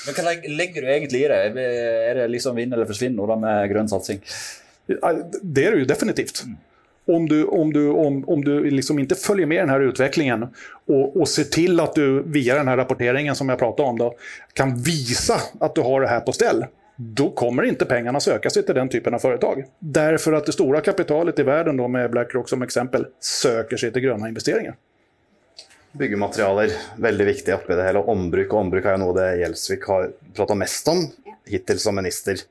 Men 0.08 0.16
Hva 0.16 0.38
legger 0.48 0.86
du 0.86 0.94
egentlig 0.94 1.26
i 1.26 1.28
det? 1.28 1.42
Er 1.60 2.22
det 2.22 2.30
liksom 2.32 2.56
vinn 2.56 2.72
eller 2.72 2.88
forsvinn 2.88 3.20
da 3.20 3.36
med 3.36 3.68
grønn 3.74 3.92
satsing? 3.92 4.24
Det 4.88 5.66
er 5.66 5.76
det 5.76 5.84
jo 5.84 5.90
definitivt. 5.90 6.46
Om 7.12 7.28
du, 7.28 7.42
om 7.52 7.74
du, 7.76 7.82
om, 7.92 8.24
om 8.28 8.44
du 8.44 8.54
liksom 8.72 9.00
ikke 9.04 9.20
følger 9.20 9.48
med 9.48 9.60
i 9.60 9.66
denne 9.66 9.92
utviklingen 9.92 10.48
og, 10.48 11.04
og 11.16 11.28
ser 11.32 11.48
til 11.52 11.80
at 11.80 11.96
du 11.96 12.24
via 12.24 12.58
denne 12.60 12.76
rapporteringen 12.80 13.36
som 13.36 13.52
jeg 13.52 13.60
pratet 13.60 13.84
om, 13.84 14.00
da, 14.00 14.10
kan 14.56 14.74
vise 14.84 15.36
at 15.36 15.76
du 15.76 15.84
har 15.88 16.04
det 16.04 16.12
her 16.12 16.24
på 16.28 16.36
stell, 16.36 16.66
då 16.98 17.30
kommer 17.30 17.64
inte 17.64 17.86
pengarna 17.86 18.20
söka 18.20 18.50
sig 18.50 18.66
till 18.66 18.76
den 18.76 18.90
typen 18.90 19.14
av 19.14 19.20
företag. 19.20 19.66
Därför 19.80 20.34
att 20.34 20.46
det 20.46 20.52
stora 20.52 20.82
kapitalet 20.82 21.40
i 21.40 21.44
världen, 21.44 21.78
då 21.78 21.88
med 21.88 22.12
Blackrock 22.12 22.50
som 22.50 22.62
exempel, 22.62 23.06
söker 23.20 23.78
sig 23.78 23.94
till 23.94 24.02
gröna 24.02 24.28
investeringar. 24.28 24.76
Byggematerialer, 25.92 26.72
veldig 26.98 27.26
viktig 27.26 27.54
oppi 27.54 27.76
det 27.76 27.84
hele. 27.84 28.00
Ombruk 28.00 28.54
og 28.54 28.60
ombruk 28.60 28.86
er 28.86 28.98
jo 28.98 29.02
noe 29.06 29.16
det 29.18 29.28
Gjelsvik 29.40 29.88
har 29.90 30.12
prata 30.36 30.58
mest 30.58 30.90
om 30.92 31.06
hittil 31.48 31.80
som 31.80 31.96
minister. 31.98 32.42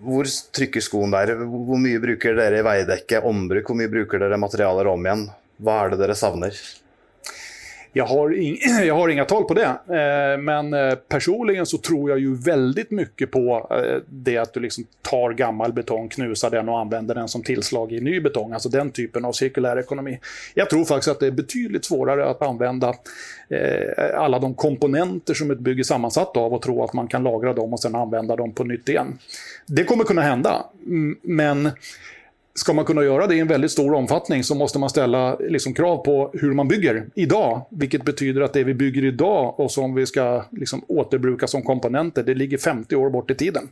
Hvor 0.00 0.28
trykker 0.56 0.84
skoen 0.84 1.12
der? 1.12 1.34
Hvor 1.42 1.80
mye 1.80 2.00
bruker 2.00 2.36
dere 2.38 2.60
i 2.60 2.66
Veidekke 2.66 3.22
ombruk? 3.28 3.66
Hvor 3.68 3.80
mye 3.80 3.92
bruker 3.92 4.22
dere 4.22 4.40
materialer 4.40 4.88
om 4.92 5.04
igjen? 5.08 5.26
Hva 5.62 5.80
er 5.82 5.92
det 5.92 6.00
dere 6.04 6.16
savner? 6.18 6.56
Jag 7.92 8.06
har, 8.06 8.34
ing, 8.34 8.58
jag 8.86 8.94
har 8.94 9.08
inga 9.08 9.24
tal 9.24 9.44
på 9.44 9.54
det, 9.54 9.64
eh, 9.64 10.40
men 10.40 10.74
eh, 10.74 10.94
personligen 10.94 11.66
så 11.66 11.78
tror 11.78 12.10
jag 12.10 12.18
ju 12.18 12.36
väldigt 12.36 12.90
mycket 12.90 13.30
på 13.30 13.68
eh, 13.70 14.02
det 14.08 14.38
att 14.38 14.54
du 14.54 14.60
liksom 14.60 14.84
tar 15.02 15.32
gammal 15.32 15.72
betong, 15.72 16.08
knusar 16.08 16.50
den 16.50 16.68
och 16.68 16.78
använder 16.78 17.14
den 17.14 17.28
som 17.28 17.42
tillslag 17.42 17.92
i 17.92 18.00
ny 18.00 18.20
betong, 18.20 18.52
alltså 18.52 18.68
den 18.68 18.90
typen 18.90 19.24
av 19.24 19.32
cirkulär 19.32 19.78
ekonomi. 19.78 20.18
Jag 20.54 20.70
tror 20.70 20.84
faktiskt 20.84 21.08
att 21.08 21.20
det 21.20 21.26
är 21.26 21.30
betydligt 21.30 21.84
svårare 21.84 22.30
att 22.30 22.42
använda 22.42 22.94
alla 24.14 24.38
de 24.38 24.54
komponenter 24.54 25.34
som 25.34 25.50
ett 25.50 25.58
bygge 25.58 25.80
är 25.80 25.84
sammansatt 25.84 26.36
av 26.36 26.54
och 26.54 26.62
tro 26.62 26.84
att 26.84 26.92
man 26.92 27.08
kan 27.08 27.22
lagra 27.22 27.52
dem 27.52 27.72
och 27.72 27.80
sen 27.80 27.94
använda 27.94 28.36
dem 28.36 28.52
på 28.52 28.64
nytt 28.64 28.88
igen. 28.88 29.18
Det 29.66 29.84
kommer 29.84 30.04
kunna 30.04 30.22
hända, 30.22 30.66
men 31.22 31.70
Ska 32.54 32.72
man 32.72 32.84
kunna 32.84 33.02
göra 33.02 33.26
det 33.26 33.34
i 33.34 33.40
en 33.40 33.48
väldigt 33.48 33.70
stor 33.70 33.94
omfattning 33.94 34.44
så 34.44 34.54
måste 34.54 34.78
man 34.78 34.90
ställa 34.90 35.36
liksom 35.36 35.74
krav 35.74 35.96
på 35.96 36.30
hur 36.32 36.52
man 36.52 36.68
bygger 36.68 37.06
idag. 37.14 37.66
Vilket 37.70 38.04
betyder 38.04 38.40
att 38.40 38.52
det 38.52 38.64
vi 38.64 38.74
bygger 38.74 39.04
idag 39.04 39.60
och 39.60 39.70
som 39.70 39.94
vi 39.94 40.06
ska 40.06 40.44
liksom 40.50 40.84
återbruka 40.88 41.46
som 41.46 41.62
komponenter, 41.62 42.22
det 42.22 42.34
ligger 42.34 42.58
50 42.58 42.96
år 42.96 43.10
bort 43.10 43.30
i 43.30 43.34
tiden. 43.34 43.68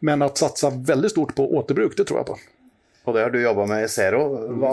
Men 0.00 0.22
att 0.22 0.38
satsa 0.38 0.70
väldigt 0.70 1.10
stort 1.10 1.34
på 1.34 1.54
återbruk, 1.54 1.96
det 1.96 2.04
tror 2.04 2.18
jag 2.18 2.26
på. 2.26 2.38
Og 3.04 3.14
det 3.14 3.22
har 3.22 3.30
du 3.30 3.42
jobba 3.42 3.66
med 3.66 3.84
i 3.84 3.88
Zero. 3.88 4.22
Hva, 4.60 4.72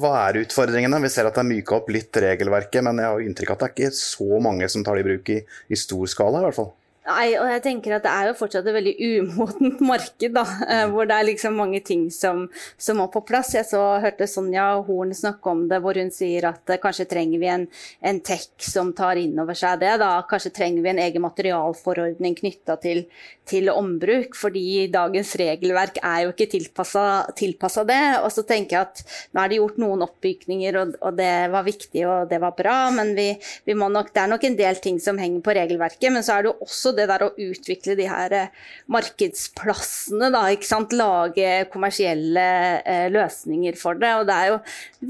hva, 0.00 0.12
er 0.28 0.40
utfordringene? 0.40 1.00
Vi 1.04 1.12
ser 1.12 1.28
at 1.28 1.36
det 1.36 1.44
er 1.44 1.50
myka 1.50 1.76
opp 1.76 1.90
litt 1.92 2.16
regelverket, 2.24 2.84
men 2.84 3.02
jeg 3.02 3.12
har 3.12 3.24
inntrykk 3.24 3.52
av 3.52 3.58
at 3.58 3.64
det 3.64 3.68
er 3.68 3.74
ikke 3.76 4.00
så 4.00 4.40
mange 4.40 4.68
som 4.72 4.84
tar 4.84 4.96
det 4.96 5.04
i 5.04 5.08
bruk 5.10 5.32
i, 5.34 5.38
i 5.44 5.76
stor 5.76 6.08
skala, 6.08 6.40
i 6.40 6.48
hvert 6.48 6.56
fall. 6.56 6.72
Nei, 7.06 7.36
og 7.38 7.46
jeg 7.46 7.62
tenker 7.62 7.92
at 7.94 8.02
det 8.02 8.10
er 8.10 8.28
jo 8.30 8.34
fortsatt 8.34 8.66
et 8.66 8.74
veldig 8.74 8.94
umodent 8.98 9.82
marked, 9.92 10.32
da. 10.34 10.42
Eh, 10.64 10.80
mm. 10.88 10.94
Hvor 10.94 11.06
det 11.06 11.14
er 11.14 11.28
liksom 11.28 11.54
mange 11.54 11.78
ting 11.86 12.08
som, 12.10 12.46
som, 12.74 12.98
må 12.98 13.06
på 13.12 13.22
plass. 13.28 13.52
Jeg 13.54 13.68
så 13.68 13.82
hørte 14.02 14.26
Sonja 14.26 14.64
Horn 14.82 15.14
snakke 15.14 15.52
om 15.52 15.66
det, 15.70 15.78
hvor 15.84 15.98
hun 16.00 16.10
sier 16.10 16.48
at 16.50 16.66
uh, 16.66 16.78
kanskje 16.82 17.06
trenger 17.06 17.38
vi 17.38 17.50
en, 17.52 17.66
en 18.10 18.18
tech 18.26 18.48
som 18.64 18.90
tar 18.96 19.20
inn 19.20 19.38
over 19.38 19.54
seg 19.54 19.78
det. 19.84 19.92
da. 20.02 20.10
Kanskje 20.26 20.50
trenger 20.56 20.82
vi 20.82 20.90
en 20.90 21.02
egen 21.04 21.22
materialforordning 21.22 22.34
knytta 22.40 22.78
til, 22.82 23.04
til, 23.46 23.70
ombruk. 23.70 24.34
Fordi 24.34 24.88
dagens 24.90 25.36
regelverk 25.38 26.02
er 26.02 26.24
jo 26.24 26.34
ikke 26.34 26.50
tilpassa 26.50 27.86
det. 27.86 28.02
Og 28.24 28.32
så 28.34 28.46
tenker 28.50 28.80
jeg 28.80 28.82
at 28.82 29.04
nå 29.30 29.44
er 29.44 29.54
det 29.54 29.60
gjort 29.60 29.80
noen 29.84 30.02
oppbygninger, 30.08 30.80
og, 30.82 30.98
og 31.06 31.22
det 31.22 31.30
var 31.54 31.70
viktig 31.70 32.02
og 32.10 32.34
det 32.34 32.42
var 32.42 32.58
bra. 32.58 32.76
Men 32.98 33.14
vi, 33.14 33.30
vi 33.62 33.78
nok, 33.78 34.10
det 34.10 34.26
er 34.26 34.34
nok 34.34 34.50
en 34.50 34.58
del 34.58 34.82
ting 34.82 34.98
som 34.98 35.22
henger 35.22 35.46
på 35.46 35.54
regelverket. 35.54 36.10
Men 36.10 36.26
så 36.26 36.40
er 36.40 36.42
det 36.42 36.54
jo 36.54 36.66
også 36.66 36.95
det 36.98 37.08
der 37.10 37.26
å 37.26 37.32
utvikle 37.32 37.96
de 37.98 38.08
her 38.10 38.34
eh, 38.36 38.64
markedsplassene, 38.92 40.30
da, 40.34 40.46
ikke 40.52 40.68
sant. 40.68 40.94
Lage 40.96 41.66
kommersielle 41.72 42.46
eh, 42.82 43.06
løsninger 43.12 43.76
for 43.80 43.98
det. 44.00 44.12
Og 44.20 44.26
det 44.28 44.36
er 44.36 44.52
jo 44.52 44.58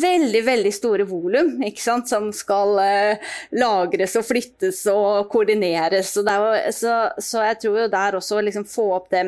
veldig, 0.07 0.43
veldig 0.47 0.75
store 0.75 1.07
volum 1.09 1.55
som 2.07 2.31
skal 2.35 2.79
eh, 2.83 3.33
lagres 3.57 4.17
og 4.19 4.27
flyttes 4.27 4.83
og 4.93 5.29
koordineres. 5.33 6.15
Og 6.21 6.31
jo, 6.31 6.53
så, 6.75 6.95
så, 7.19 7.43
jeg 7.51 7.61
tror 7.63 7.83
jo 7.83 7.91
der 7.93 8.19
også 8.19 8.41
liksom 8.45 8.67
få 8.69 8.89
opp 8.99 9.11
det, 9.13 9.25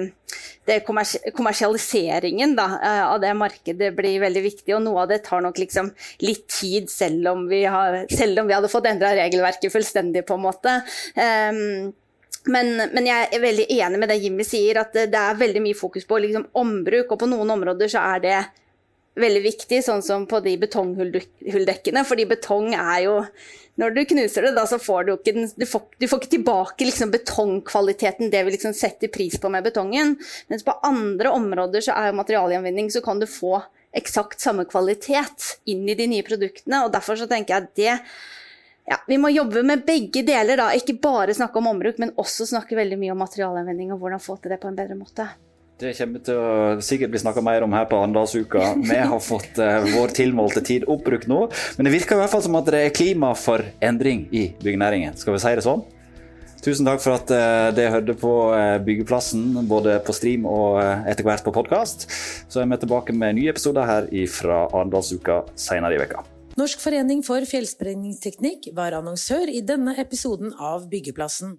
det 0.68 0.80
kommersialiseringen 0.86 2.56
da, 2.58 2.68
eh, 2.78 3.04
av 3.06 3.20
det 3.22 3.34
markedet 3.38 3.92
blir 3.96 4.20
veldig 4.24 4.44
viktig. 4.48 4.74
Og 4.76 4.84
noe 4.84 5.04
av 5.04 5.12
det 5.12 5.22
tar 5.28 5.44
nok 5.44 5.60
liksom 5.60 5.92
litt 6.24 6.46
tid, 6.52 6.90
selv 6.92 7.32
om 7.34 7.46
vi, 7.50 7.64
har, 7.68 8.04
selv 8.12 8.42
om 8.42 8.50
vi 8.50 8.56
hadde 8.56 8.72
fått 8.72 8.90
endra 8.90 9.14
regelverket 9.18 9.72
fullstendig, 9.74 10.26
på 10.28 10.38
en 10.38 10.44
måte. 10.44 10.80
Um, 11.18 11.94
men, 12.46 12.76
men, 12.94 13.06
jeg 13.08 13.28
er 13.32 13.42
veldig 13.42 13.66
enig 13.74 13.98
med 14.00 14.10
det 14.12 14.20
Jimmy 14.22 14.46
sier, 14.46 14.78
at 14.82 14.94
det 14.94 15.18
er 15.18 15.38
veldig 15.38 15.62
mye 15.64 15.76
fokus 15.76 16.06
på 16.08 16.20
liksom, 16.22 16.46
ombruk. 16.58 17.10
Og 17.10 17.20
på 17.20 17.28
noen 17.30 17.50
områder 17.56 17.90
så 17.90 18.04
er 18.14 18.24
det 18.24 18.38
veldig 19.18 19.42
viktig, 19.42 19.80
sånn 19.84 20.04
som 20.04 20.26
på 20.30 20.40
de 20.44 20.54
betonghulldekkene. 20.62 22.04
Fordi 22.06 22.28
betong 22.30 22.74
er 22.76 23.00
jo 23.08 23.22
Når 23.78 23.92
du 23.94 24.00
knuser 24.10 24.42
det, 24.42 24.56
da 24.56 24.64
så 24.66 24.74
får 24.82 25.04
du 25.06 25.10
ikke, 25.12 25.44
du 25.54 25.62
får, 25.62 25.82
du 26.02 26.08
får 26.10 26.18
ikke 26.18 26.32
tilbake 26.32 26.86
liksom, 26.88 27.12
betongkvaliteten, 27.14 28.26
det 28.32 28.40
vi 28.42 28.56
liksom 28.56 28.72
setter 28.74 29.06
pris 29.06 29.36
på 29.38 29.52
med 29.54 29.62
betongen. 29.62 30.16
Mens 30.50 30.66
på 30.66 30.74
andre 30.82 31.30
områder 31.30 31.84
så 31.86 31.94
er 31.94 32.08
jo 32.08 32.16
materialgjenvinning, 32.18 32.90
så 32.90 33.04
kan 33.04 33.22
du 33.22 33.28
få 33.30 33.60
eksakt 33.94 34.42
samme 34.42 34.66
kvalitet 34.66 35.60
inn 35.70 35.86
i 35.86 35.94
de 35.94 36.08
nye 36.10 36.26
produktene. 36.26 36.82
Og 36.88 36.90
derfor 36.96 37.22
så 37.22 37.30
tenker 37.30 37.54
jeg 37.54 37.68
at 37.68 37.78
det 37.78 37.94
ja, 38.88 38.96
vi 39.06 39.18
må 39.20 39.28
jobbe 39.28 39.62
med 39.66 39.84
begge 39.86 40.22
deler, 40.24 40.56
da. 40.56 40.70
Ikke 40.76 40.96
bare 41.02 41.34
snakke 41.36 41.60
om 41.60 41.68
ombruk, 41.74 41.98
men 42.00 42.14
også 42.16 42.46
snakke 42.48 42.78
veldig 42.78 42.96
mye 43.00 43.12
om 43.12 43.20
materialanvending 43.20 43.92
og 43.92 44.00
hvordan 44.00 44.22
få 44.22 44.38
til 44.40 44.54
det 44.54 44.60
på 44.62 44.70
en 44.70 44.78
bedre 44.78 44.96
måte. 44.96 45.28
Det 45.78 45.92
kommer 45.94 46.22
til 46.26 46.38
å 46.40 46.54
sikkert 46.82 47.12
bli 47.12 47.20
snakka 47.22 47.42
mer 47.44 47.62
om 47.62 47.74
her 47.76 47.84
på 47.86 48.00
Arendalsuka. 48.00 48.72
Vi 48.80 48.96
har 48.96 49.20
fått 49.22 49.60
uh, 49.62 49.84
vår 49.92 50.14
tilmålte 50.16 50.62
tid 50.66 50.88
oppbrukt 50.90 51.28
nå, 51.30 51.44
men 51.76 51.86
det 51.86 51.92
virker 51.94 52.16
i 52.16 52.22
hvert 52.22 52.32
fall 52.32 52.42
som 52.42 52.56
at 52.58 52.70
det 52.72 52.80
er 52.82 52.96
klima 52.96 53.30
for 53.38 53.62
endring 53.84 54.24
i 54.34 54.48
byggenæringen. 54.58 55.14
Skal 55.20 55.36
vi 55.36 55.42
si 55.44 55.52
det 55.54 55.66
sånn? 55.68 55.84
Tusen 56.64 56.88
takk 56.88 57.04
for 57.04 57.14
at 57.20 57.30
uh, 57.30 57.68
dere 57.76 57.92
hørte 57.94 58.16
på 58.18 58.32
uh, 58.50 58.80
Byggeplassen, 58.82 59.52
både 59.70 60.00
på 60.02 60.16
stream 60.16 60.48
og 60.50 60.80
etter 60.82 61.28
hvert 61.28 61.46
på 61.46 61.54
podkast. 61.54 62.08
Så 62.50 62.64
er 62.64 62.66
vi 62.72 62.80
tilbake 62.82 63.14
med 63.14 63.38
nye 63.38 63.54
episoder 63.54 63.86
her 63.86 64.10
fra 64.32 64.64
Arendalsuka 64.72 65.44
senere 65.54 65.94
i 65.94 66.02
veka. 66.02 66.26
Norsk 66.58 66.80
forening 66.82 67.20
for 67.22 67.44
fjellsprengningsteknikk 67.46 68.72
var 68.74 68.96
annonsør 68.98 69.46
i 69.46 69.60
denne 69.62 69.92
episoden 70.02 70.50
av 70.58 70.88
Byggeplassen. 70.90 71.52